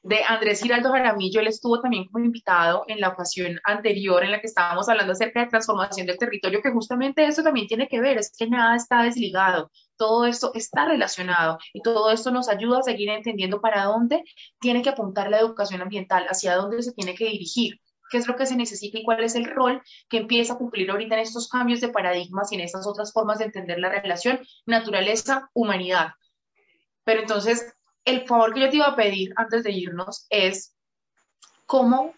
[0.04, 1.40] de Andrés Giraldo Jaramillo.
[1.42, 5.40] Él estuvo también como invitado en la ocasión anterior en la que estábamos hablando acerca
[5.40, 9.02] de transformación del territorio, que justamente eso también tiene que ver, es que nada está
[9.02, 14.24] desligado, todo esto está relacionado y todo esto nos ayuda a seguir entendiendo para dónde
[14.60, 18.36] tiene que apuntar la educación ambiental, hacia dónde se tiene que dirigir qué es lo
[18.36, 21.50] que se necesita y cuál es el rol que empieza a cumplir ahorita en estos
[21.50, 26.12] cambios de paradigmas y en estas otras formas de entender la relación naturaleza-humanidad.
[27.04, 27.74] Pero entonces,
[28.06, 30.76] el favor que yo te iba a pedir antes de irnos es
[31.66, 32.14] cómo,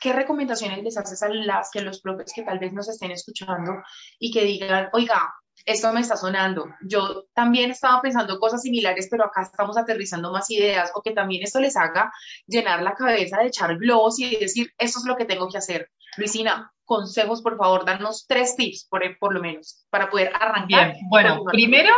[0.00, 3.82] qué recomendaciones les haces a las que los propios que tal vez nos estén escuchando
[4.18, 5.34] y que digan, oiga,
[5.64, 6.66] esto me está sonando.
[6.82, 11.42] Yo también estaba pensando cosas similares, pero acá estamos aterrizando más ideas, o que también
[11.42, 12.12] esto les haga
[12.46, 15.90] llenar la cabeza de echar globos y decir, eso es lo que tengo que hacer.
[16.16, 20.92] Luisina, consejos, por favor, danos tres tips, por, por lo menos, para poder arrancar.
[20.92, 21.92] Bien, bueno, primero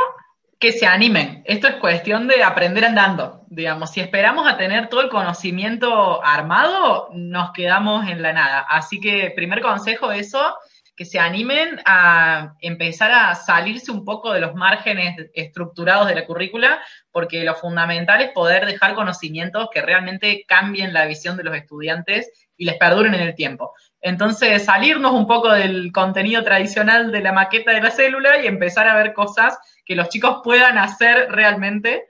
[0.58, 1.42] que se animen.
[1.44, 3.44] Esto es cuestión de aprender andando.
[3.48, 8.66] Digamos, si esperamos a tener todo el conocimiento armado, nos quedamos en la nada.
[8.68, 10.54] Así que, primer consejo, eso,
[10.98, 16.26] que se animen a empezar a salirse un poco de los márgenes estructurados de la
[16.26, 16.80] currícula,
[17.12, 22.48] porque lo fundamental es poder dejar conocimientos que realmente cambien la visión de los estudiantes
[22.56, 23.74] y les perduren en el tiempo.
[24.00, 28.88] Entonces, salirnos un poco del contenido tradicional de la maqueta de la célula y empezar
[28.88, 32.06] a ver cosas que los chicos puedan hacer realmente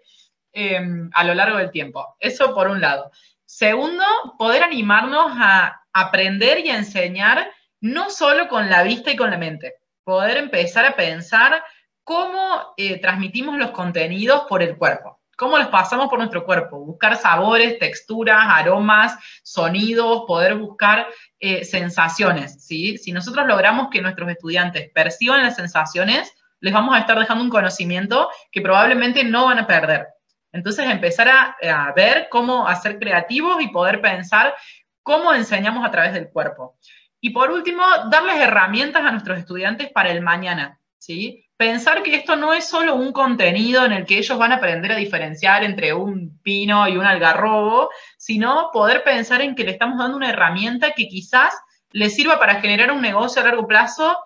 [0.51, 2.16] em, a lo largo del tiempo.
[2.18, 3.11] Eso por un lado.
[3.45, 4.05] Segundo,
[4.39, 7.51] poder animarnos a aprender y a enseñar
[7.81, 9.74] no solo con la vista y con la mente,
[10.05, 11.62] poder empezar a pensar
[12.05, 17.16] cómo eh, transmitimos los contenidos por el cuerpo cómo los pasamos por nuestro cuerpo, buscar
[17.16, 21.07] sabores, texturas, aromas, sonidos, poder buscar
[21.39, 22.99] eh, sensaciones, ¿sí?
[22.99, 27.51] Si nosotros logramos que nuestros estudiantes perciban las sensaciones, les vamos a estar dejando un
[27.51, 30.09] conocimiento que probablemente no van a perder.
[30.51, 34.57] Entonces, empezar a, a ver cómo hacer creativos y poder pensar
[35.05, 36.76] cómo enseñamos a través del cuerpo.
[37.21, 41.45] Y por último, darles herramientas a nuestros estudiantes para el mañana, ¿sí?
[41.59, 44.93] pensar que esto no es solo un contenido en el que ellos van a aprender
[44.93, 49.99] a diferenciar entre un pino y un algarrobo, sino poder pensar en que le estamos
[49.99, 51.53] dando una herramienta que quizás
[51.91, 54.16] les sirva para generar un negocio a largo plazo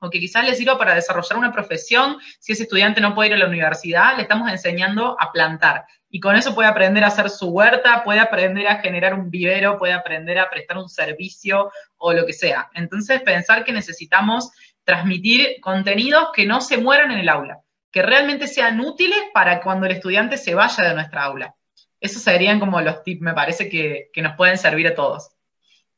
[0.00, 2.18] o que quizás les sirva para desarrollar una profesión.
[2.40, 5.84] Si ese estudiante no puede ir a la universidad, le estamos enseñando a plantar.
[6.14, 9.76] Y con eso puede aprender a hacer su huerta, puede aprender a generar un vivero,
[9.76, 12.70] puede aprender a prestar un servicio o lo que sea.
[12.74, 14.52] Entonces, pensar que necesitamos
[14.84, 19.86] transmitir contenidos que no se mueran en el aula, que realmente sean útiles para cuando
[19.86, 21.56] el estudiante se vaya de nuestra aula.
[21.98, 25.32] Esos serían como los tips, me parece, que, nos pueden servir a todos.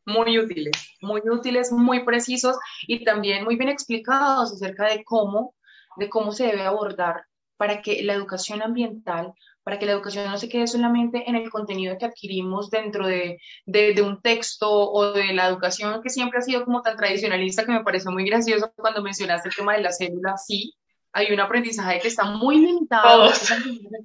[0.06, 2.56] Muy útiles, muy útiles, muy precisos
[2.86, 5.54] y también muy bien explicados acerca de cómo,
[5.98, 7.26] de cómo se debe abordar
[7.58, 9.34] para que la educación ambiental
[9.66, 13.40] para que la educación no se quede solamente en el contenido que adquirimos dentro de,
[13.64, 17.72] de, un texto o de la educación que siempre ha sido como tan tradicionalista que
[17.72, 20.36] me pareció muy gracioso cuando mencionaste el tema de la célula.
[20.36, 20.72] Sí,
[21.12, 23.56] hay un aprendizaje que está muy limitado, está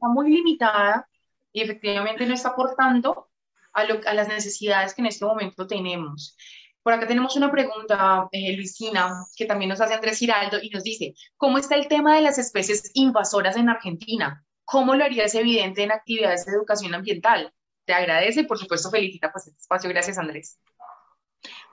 [0.08, 1.08] muy limitada
[1.54, 3.30] y efectivamente no está aportando
[3.72, 6.36] a, a, las necesidades que en este momento tenemos.
[6.82, 10.82] Por acá tenemos una pregunta, eh, Luisina, que también nos hace Andrés Giraldo y nos
[10.82, 14.44] dice, ¿cómo está el tema de las especies invasoras en Argentina?
[14.66, 17.54] ¿Cómo lo harías evidente en actividades de educación ambiental?
[17.86, 19.90] Te agradece y por supuesto felicita pues este espacio.
[19.90, 20.60] Gracias, Andrés.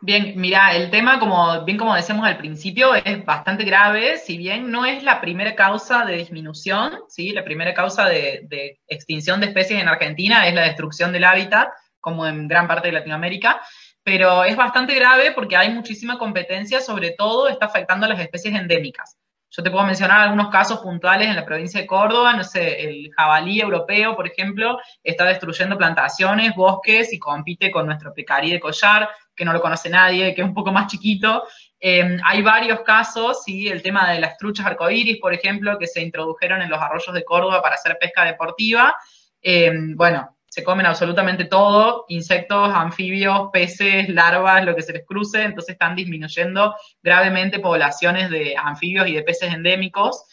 [0.01, 4.71] Bien, mira, el tema, como bien como decíamos al principio, es bastante grave, si bien
[4.71, 7.33] no es la primera causa de disminución, ¿sí?
[7.33, 11.69] La primera causa de, de extinción de especies en Argentina es la destrucción del hábitat,
[12.01, 13.61] como en gran parte de Latinoamérica,
[14.03, 18.55] pero es bastante grave porque hay muchísima competencia, sobre todo está afectando a las especies
[18.55, 19.18] endémicas.
[19.51, 23.11] Yo te puedo mencionar algunos casos puntuales en la provincia de Córdoba, no sé, el
[23.17, 29.09] jabalí europeo, por ejemplo, está destruyendo plantaciones, bosques y compite con nuestro pecarí de collar,
[29.35, 31.45] que no lo conoce nadie, que es un poco más chiquito.
[31.81, 36.03] Em, hay varios casos, sí, el tema de las truchas arcoíris, por ejemplo, que se
[36.03, 38.95] introdujeron en los arroyos de Córdoba para hacer pesca deportiva.
[39.41, 45.45] Em, bueno, se comen absolutamente todo, insectos, anfibios, peces, larvas, lo que se les cruce,
[45.45, 50.25] entonces están disminuyendo gravemente poblaciones de anfibios y de peces endémicos.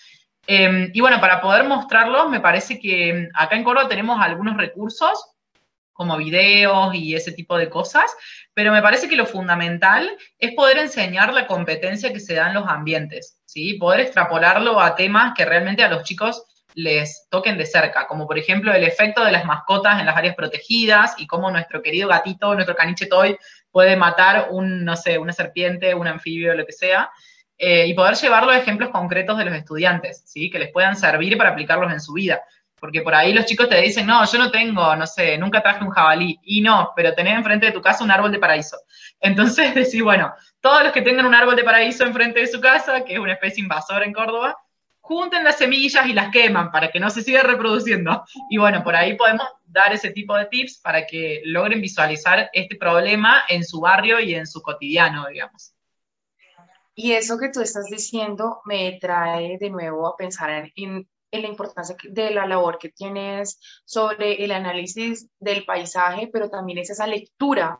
[0.47, 5.31] Em, y bueno, para poder mostrarlos, me parece que acá en Córdoba tenemos algunos recursos,
[5.93, 8.11] como videos y ese tipo de cosas,
[8.55, 10.09] pero me parece que lo fundamental
[10.39, 13.75] es poder enseñar la competencia que se da en los ambientes, ¿sí?
[13.75, 16.43] Poder extrapolarlo a temas que realmente a los chicos
[16.75, 20.35] les toquen de cerca, como por ejemplo el efecto de las mascotas en las áreas
[20.35, 23.37] protegidas y cómo nuestro querido gatito, nuestro caniche toy,
[23.71, 27.09] puede matar un, no sé, una serpiente, un anfibio, lo que sea,
[27.57, 30.49] eh, y poder llevarlo a ejemplos concretos de los estudiantes, ¿sí?
[30.49, 32.41] Que les puedan servir para aplicarlos en su vida.
[32.77, 35.83] Porque por ahí los chicos te dicen, no, yo no tengo, no sé, nunca traje
[35.83, 36.37] un jabalí.
[36.43, 38.77] Y no, pero tenés enfrente de tu casa un árbol de paraíso.
[39.21, 43.05] Entonces decís, bueno, todos los que tengan un árbol de paraíso enfrente de su casa,
[43.05, 44.57] que es una especie invasora en Córdoba,
[45.05, 48.23] junten las semillas y las queman para que no se siga reproduciendo.
[48.49, 52.75] Y bueno, por ahí podemos dar ese tipo de tips para que logren visualizar este
[52.75, 55.75] problema en su barrio y en su cotidiano, digamos.
[56.95, 61.95] Y eso que tú estás diciendo me trae de nuevo a pensar en, la importancia
[62.09, 67.77] de la labor que tienes sobre el análisis del paisaje, pero también es esa lectura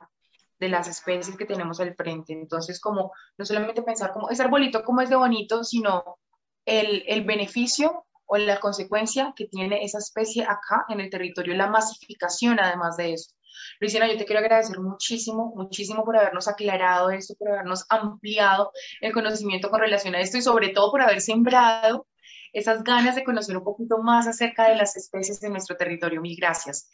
[0.60, 2.34] de las especies que tenemos al frente.
[2.34, 6.20] Entonces, como no solamente pensar como ese arbolito como es de bonito, sino
[6.66, 11.68] el, el beneficio o la consecuencia que tiene esa especie acá en el territorio, la
[11.68, 13.32] masificación además de eso.
[13.80, 19.14] Luisina, yo te quiero agradecer muchísimo, muchísimo por habernos aclarado esto, por habernos ampliado el
[19.14, 22.08] conocimiento con relación a esto y sobre todo por haber sembrado
[22.54, 26.22] esas ganas de conocer un poquito más acerca de las especies de nuestro territorio.
[26.22, 26.90] Mil gracias.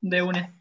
[0.00, 0.56] De una.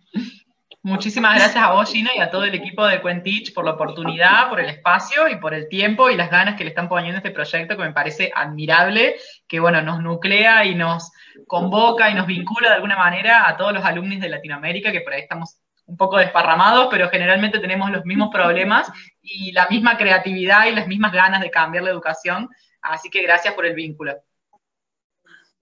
[0.84, 4.50] Muchísimas gracias a vos, Gina, y a todo el equipo de Quentich por la oportunidad,
[4.50, 7.20] por el espacio y por el tiempo y las ganas que le están poniendo a
[7.20, 9.16] este proyecto que me parece admirable,
[9.48, 11.12] que bueno, nos nuclea y nos
[11.46, 15.14] convoca y nos vincula de alguna manera a todos los alumnos de Latinoamérica, que por
[15.14, 20.66] ahí estamos un poco desparramados, pero generalmente tenemos los mismos problemas y la misma creatividad
[20.66, 22.50] y las mismas ganas de cambiar la educación.
[22.82, 24.16] Así que gracias por el vínculo.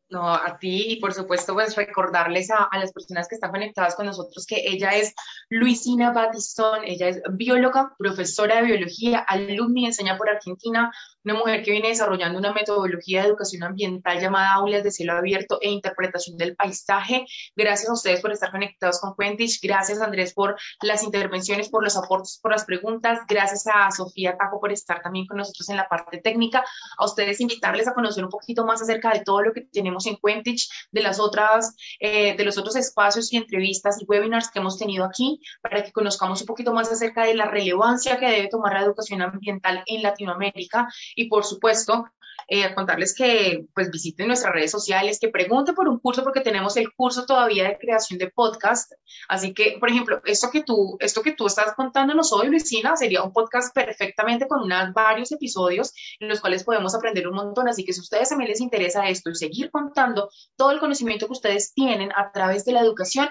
[0.10, 4.08] No, a ti y por supuesto pues recordarles a, las personas que están conectadas con
[4.08, 5.14] nosotros que ella es
[5.50, 10.92] Luisina Batistón, ella es bióloga, profesora de biología, alumna y enseña por Argentina,
[11.26, 15.60] una mujer que viene desarrollando una metodología de educación ambiental llamada aulas de cielo abierto
[15.62, 17.26] e interpretación del paisaje.
[17.56, 21.98] Gracias a ustedes por estar conectados con Quentich, gracias Andrés por las intervenciones, por los
[21.98, 25.88] aportes, por las preguntas, gracias a Sofía Taco por estar también con nosotros en la
[25.88, 26.64] parte técnica,
[26.98, 30.18] a ustedes invitarles a conocer un poquito más acerca de todo lo que tenemos en
[30.24, 34.78] Quentich, de las otras, eh, de los otros espacios y entrevistas y webinars que hemos
[34.78, 38.74] tenido aquí, para que conozcamos un poquito más acerca de la relevancia que debe tomar
[38.74, 40.88] la educación ambiental en Latinoamérica
[41.20, 42.06] y, por supuesto,
[42.48, 46.78] eh, contarles que pues visiten nuestras redes sociales, que pregunten por un curso porque tenemos
[46.78, 48.94] el curso todavía de creación de podcast.
[49.28, 53.22] Así que, por ejemplo, esto que tú, esto que tú estás contándonos hoy, Luisina, sería
[53.22, 57.68] un podcast perfectamente con unas, varios episodios en los cuales podemos aprender un montón.
[57.68, 61.28] Así que si a ustedes también les interesa esto y seguir contando todo el conocimiento
[61.28, 63.30] que ustedes tienen a través de la educación,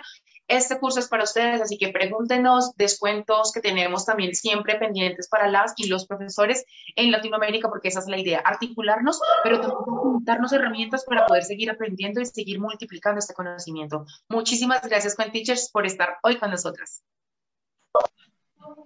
[0.49, 5.49] este curso es para ustedes, así que pregúntenos descuentos que tenemos también siempre pendientes para
[5.49, 6.65] las y los profesores
[6.97, 9.79] en Latinoamérica, porque esa es la idea, articularnos, pero también
[10.23, 14.07] darnos herramientas para poder seguir aprendiendo y seguir multiplicando este conocimiento.
[14.29, 17.03] Muchísimas gracias, Teachers, por estar hoy con nosotras.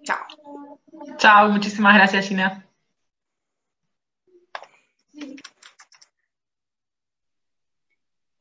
[0.02, 0.18] Chao.
[1.16, 2.66] Chao, muchísimas gracias, Gina.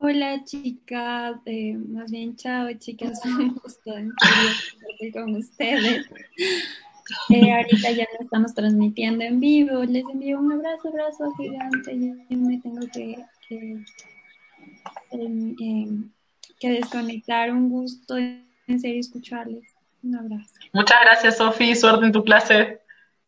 [0.03, 6.07] Hola chicas, eh, más bien chao chicas, un gusto estar con ustedes.
[7.29, 12.37] Eh, ahorita ya lo estamos transmitiendo en vivo, les envío un abrazo, abrazo gigante, yo
[12.37, 13.17] me tengo que,
[13.49, 13.83] que,
[15.11, 16.09] em, em,
[16.57, 20.53] que desconectar, un gusto en serio escucharles, un abrazo.
[20.71, 22.79] Muchas gracias Sofi, suerte en tu clase.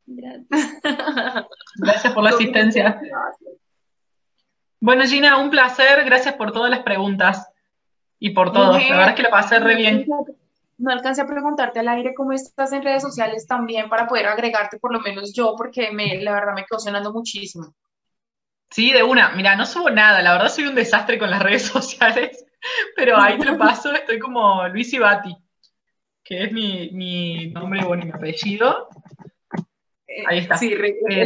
[0.05, 0.47] Gracias.
[1.75, 3.01] Gracias por la asistencia.
[4.83, 6.03] Bueno, Gina, un placer.
[6.03, 7.49] Gracias por todas las preguntas
[8.19, 8.77] y por todo.
[8.77, 10.05] la verdad es que lo pasé re bien.
[10.77, 14.79] No alcancé a preguntarte al aire cómo estás en redes sociales también para poder agregarte
[14.79, 17.73] por lo menos yo, porque me, la verdad me quedó sonando muchísimo.
[18.71, 19.29] Sí, de una.
[19.29, 20.21] Mira, no subo nada.
[20.21, 22.45] La verdad soy un desastre con las redes sociales,
[22.97, 23.93] pero ahí te lo paso.
[23.93, 25.33] Estoy como Luis Ibati,
[26.25, 28.89] que es mi, mi nombre y mi apellido.
[30.05, 30.57] Eh, ahí está.
[30.57, 31.25] Sí, re, eh,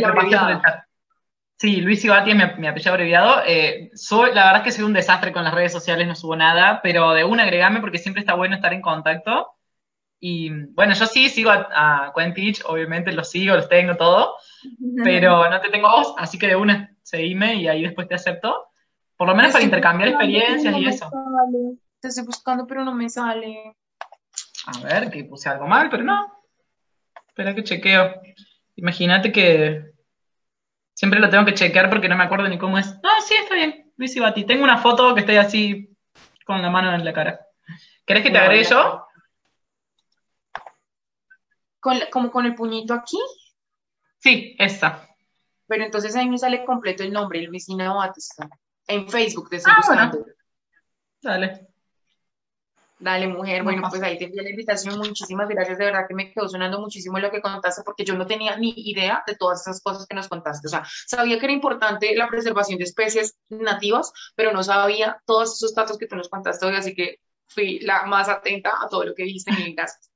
[1.57, 3.41] Sí, Luis Ibati mi, apellido abreviado.
[3.47, 6.35] Eh, soy, la verdad es que soy un desastre con las redes sociales, no subo
[6.35, 9.53] nada, pero de una agregame porque siempre está bueno estar en contacto.
[10.19, 14.35] Y bueno, yo sí sigo a, a Quentich, obviamente los sigo, los tengo todo,
[15.03, 18.67] pero no te tengo vos, así que de una, seguime y ahí después te acepto.
[19.15, 21.09] Por lo menos para intercambiar experiencias y eso.
[21.99, 23.75] Te estoy buscando, pero no me sale.
[24.67, 26.43] A ver, que puse algo mal, pero no.
[27.27, 28.21] Espera que chequeo.
[28.75, 29.96] Imagínate que
[30.97, 32.87] Siempre lo tengo que chequear porque no me acuerdo ni cómo es.
[33.03, 33.93] Ah, sí, está bien.
[33.97, 34.45] Luis y Bati.
[34.45, 35.95] Tengo una foto que estoy así
[36.43, 37.39] con la mano en la cara.
[38.03, 39.05] ¿Querés que te agregue yo?
[41.79, 43.19] ¿Con, ¿Como con el puñito aquí?
[44.17, 45.07] Sí, esa.
[45.67, 48.49] Pero entonces ahí me sale completo el nombre, Luisina Batista.
[48.87, 50.17] En Facebook te estoy Ah, buscando.
[50.17, 50.33] bueno.
[51.21, 51.66] Dale.
[52.99, 53.61] Dale, mujer.
[53.63, 54.97] Bueno, pues ahí te envié la invitación.
[54.97, 55.77] Muchísimas gracias.
[55.77, 58.73] De verdad que me quedó sonando muchísimo lo que contaste porque yo no tenía ni
[58.75, 60.67] idea de todas esas cosas que nos contaste.
[60.67, 65.53] O sea, sabía que era importante la preservación de especies nativas, pero no sabía todos
[65.55, 69.03] esos datos que tú nos contaste hoy, así que fui la más atenta a todo
[69.03, 69.51] lo que dijiste.
[69.51, 70.09] Mil gracias.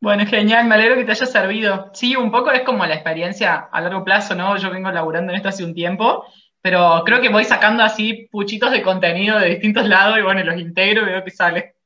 [0.00, 1.90] Bueno, genial, me alegro que te haya servido.
[1.94, 4.56] Sí, un poco es como la experiencia a largo plazo, ¿no?
[4.56, 6.24] Yo vengo laburando en esto hace un tiempo,
[6.66, 10.58] pero creo que voy sacando así puchitos de contenido de distintos lados y bueno, los
[10.58, 11.76] integro y veo que sale.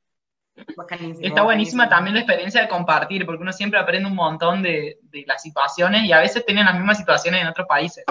[0.75, 1.89] Bacanísimo, Está buenísima bacanísimo.
[1.89, 6.05] también la experiencia de compartir, porque uno siempre aprende un montón de, de las situaciones
[6.05, 8.07] y a veces tienen las mismas situaciones en otros países.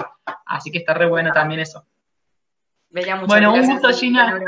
[0.46, 1.84] Así que está re bueno también eso.
[2.88, 4.40] Bella, muchas Bueno, un gusto, Gina.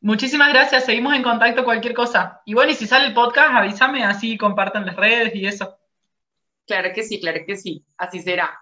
[0.00, 2.40] Muchísimas gracias, seguimos en contacto cualquier cosa.
[2.46, 5.76] Y bueno, y si sale el podcast, avísame, así compartan las redes y eso.
[6.66, 7.84] Claro que sí, claro que sí.
[7.98, 8.61] Así será.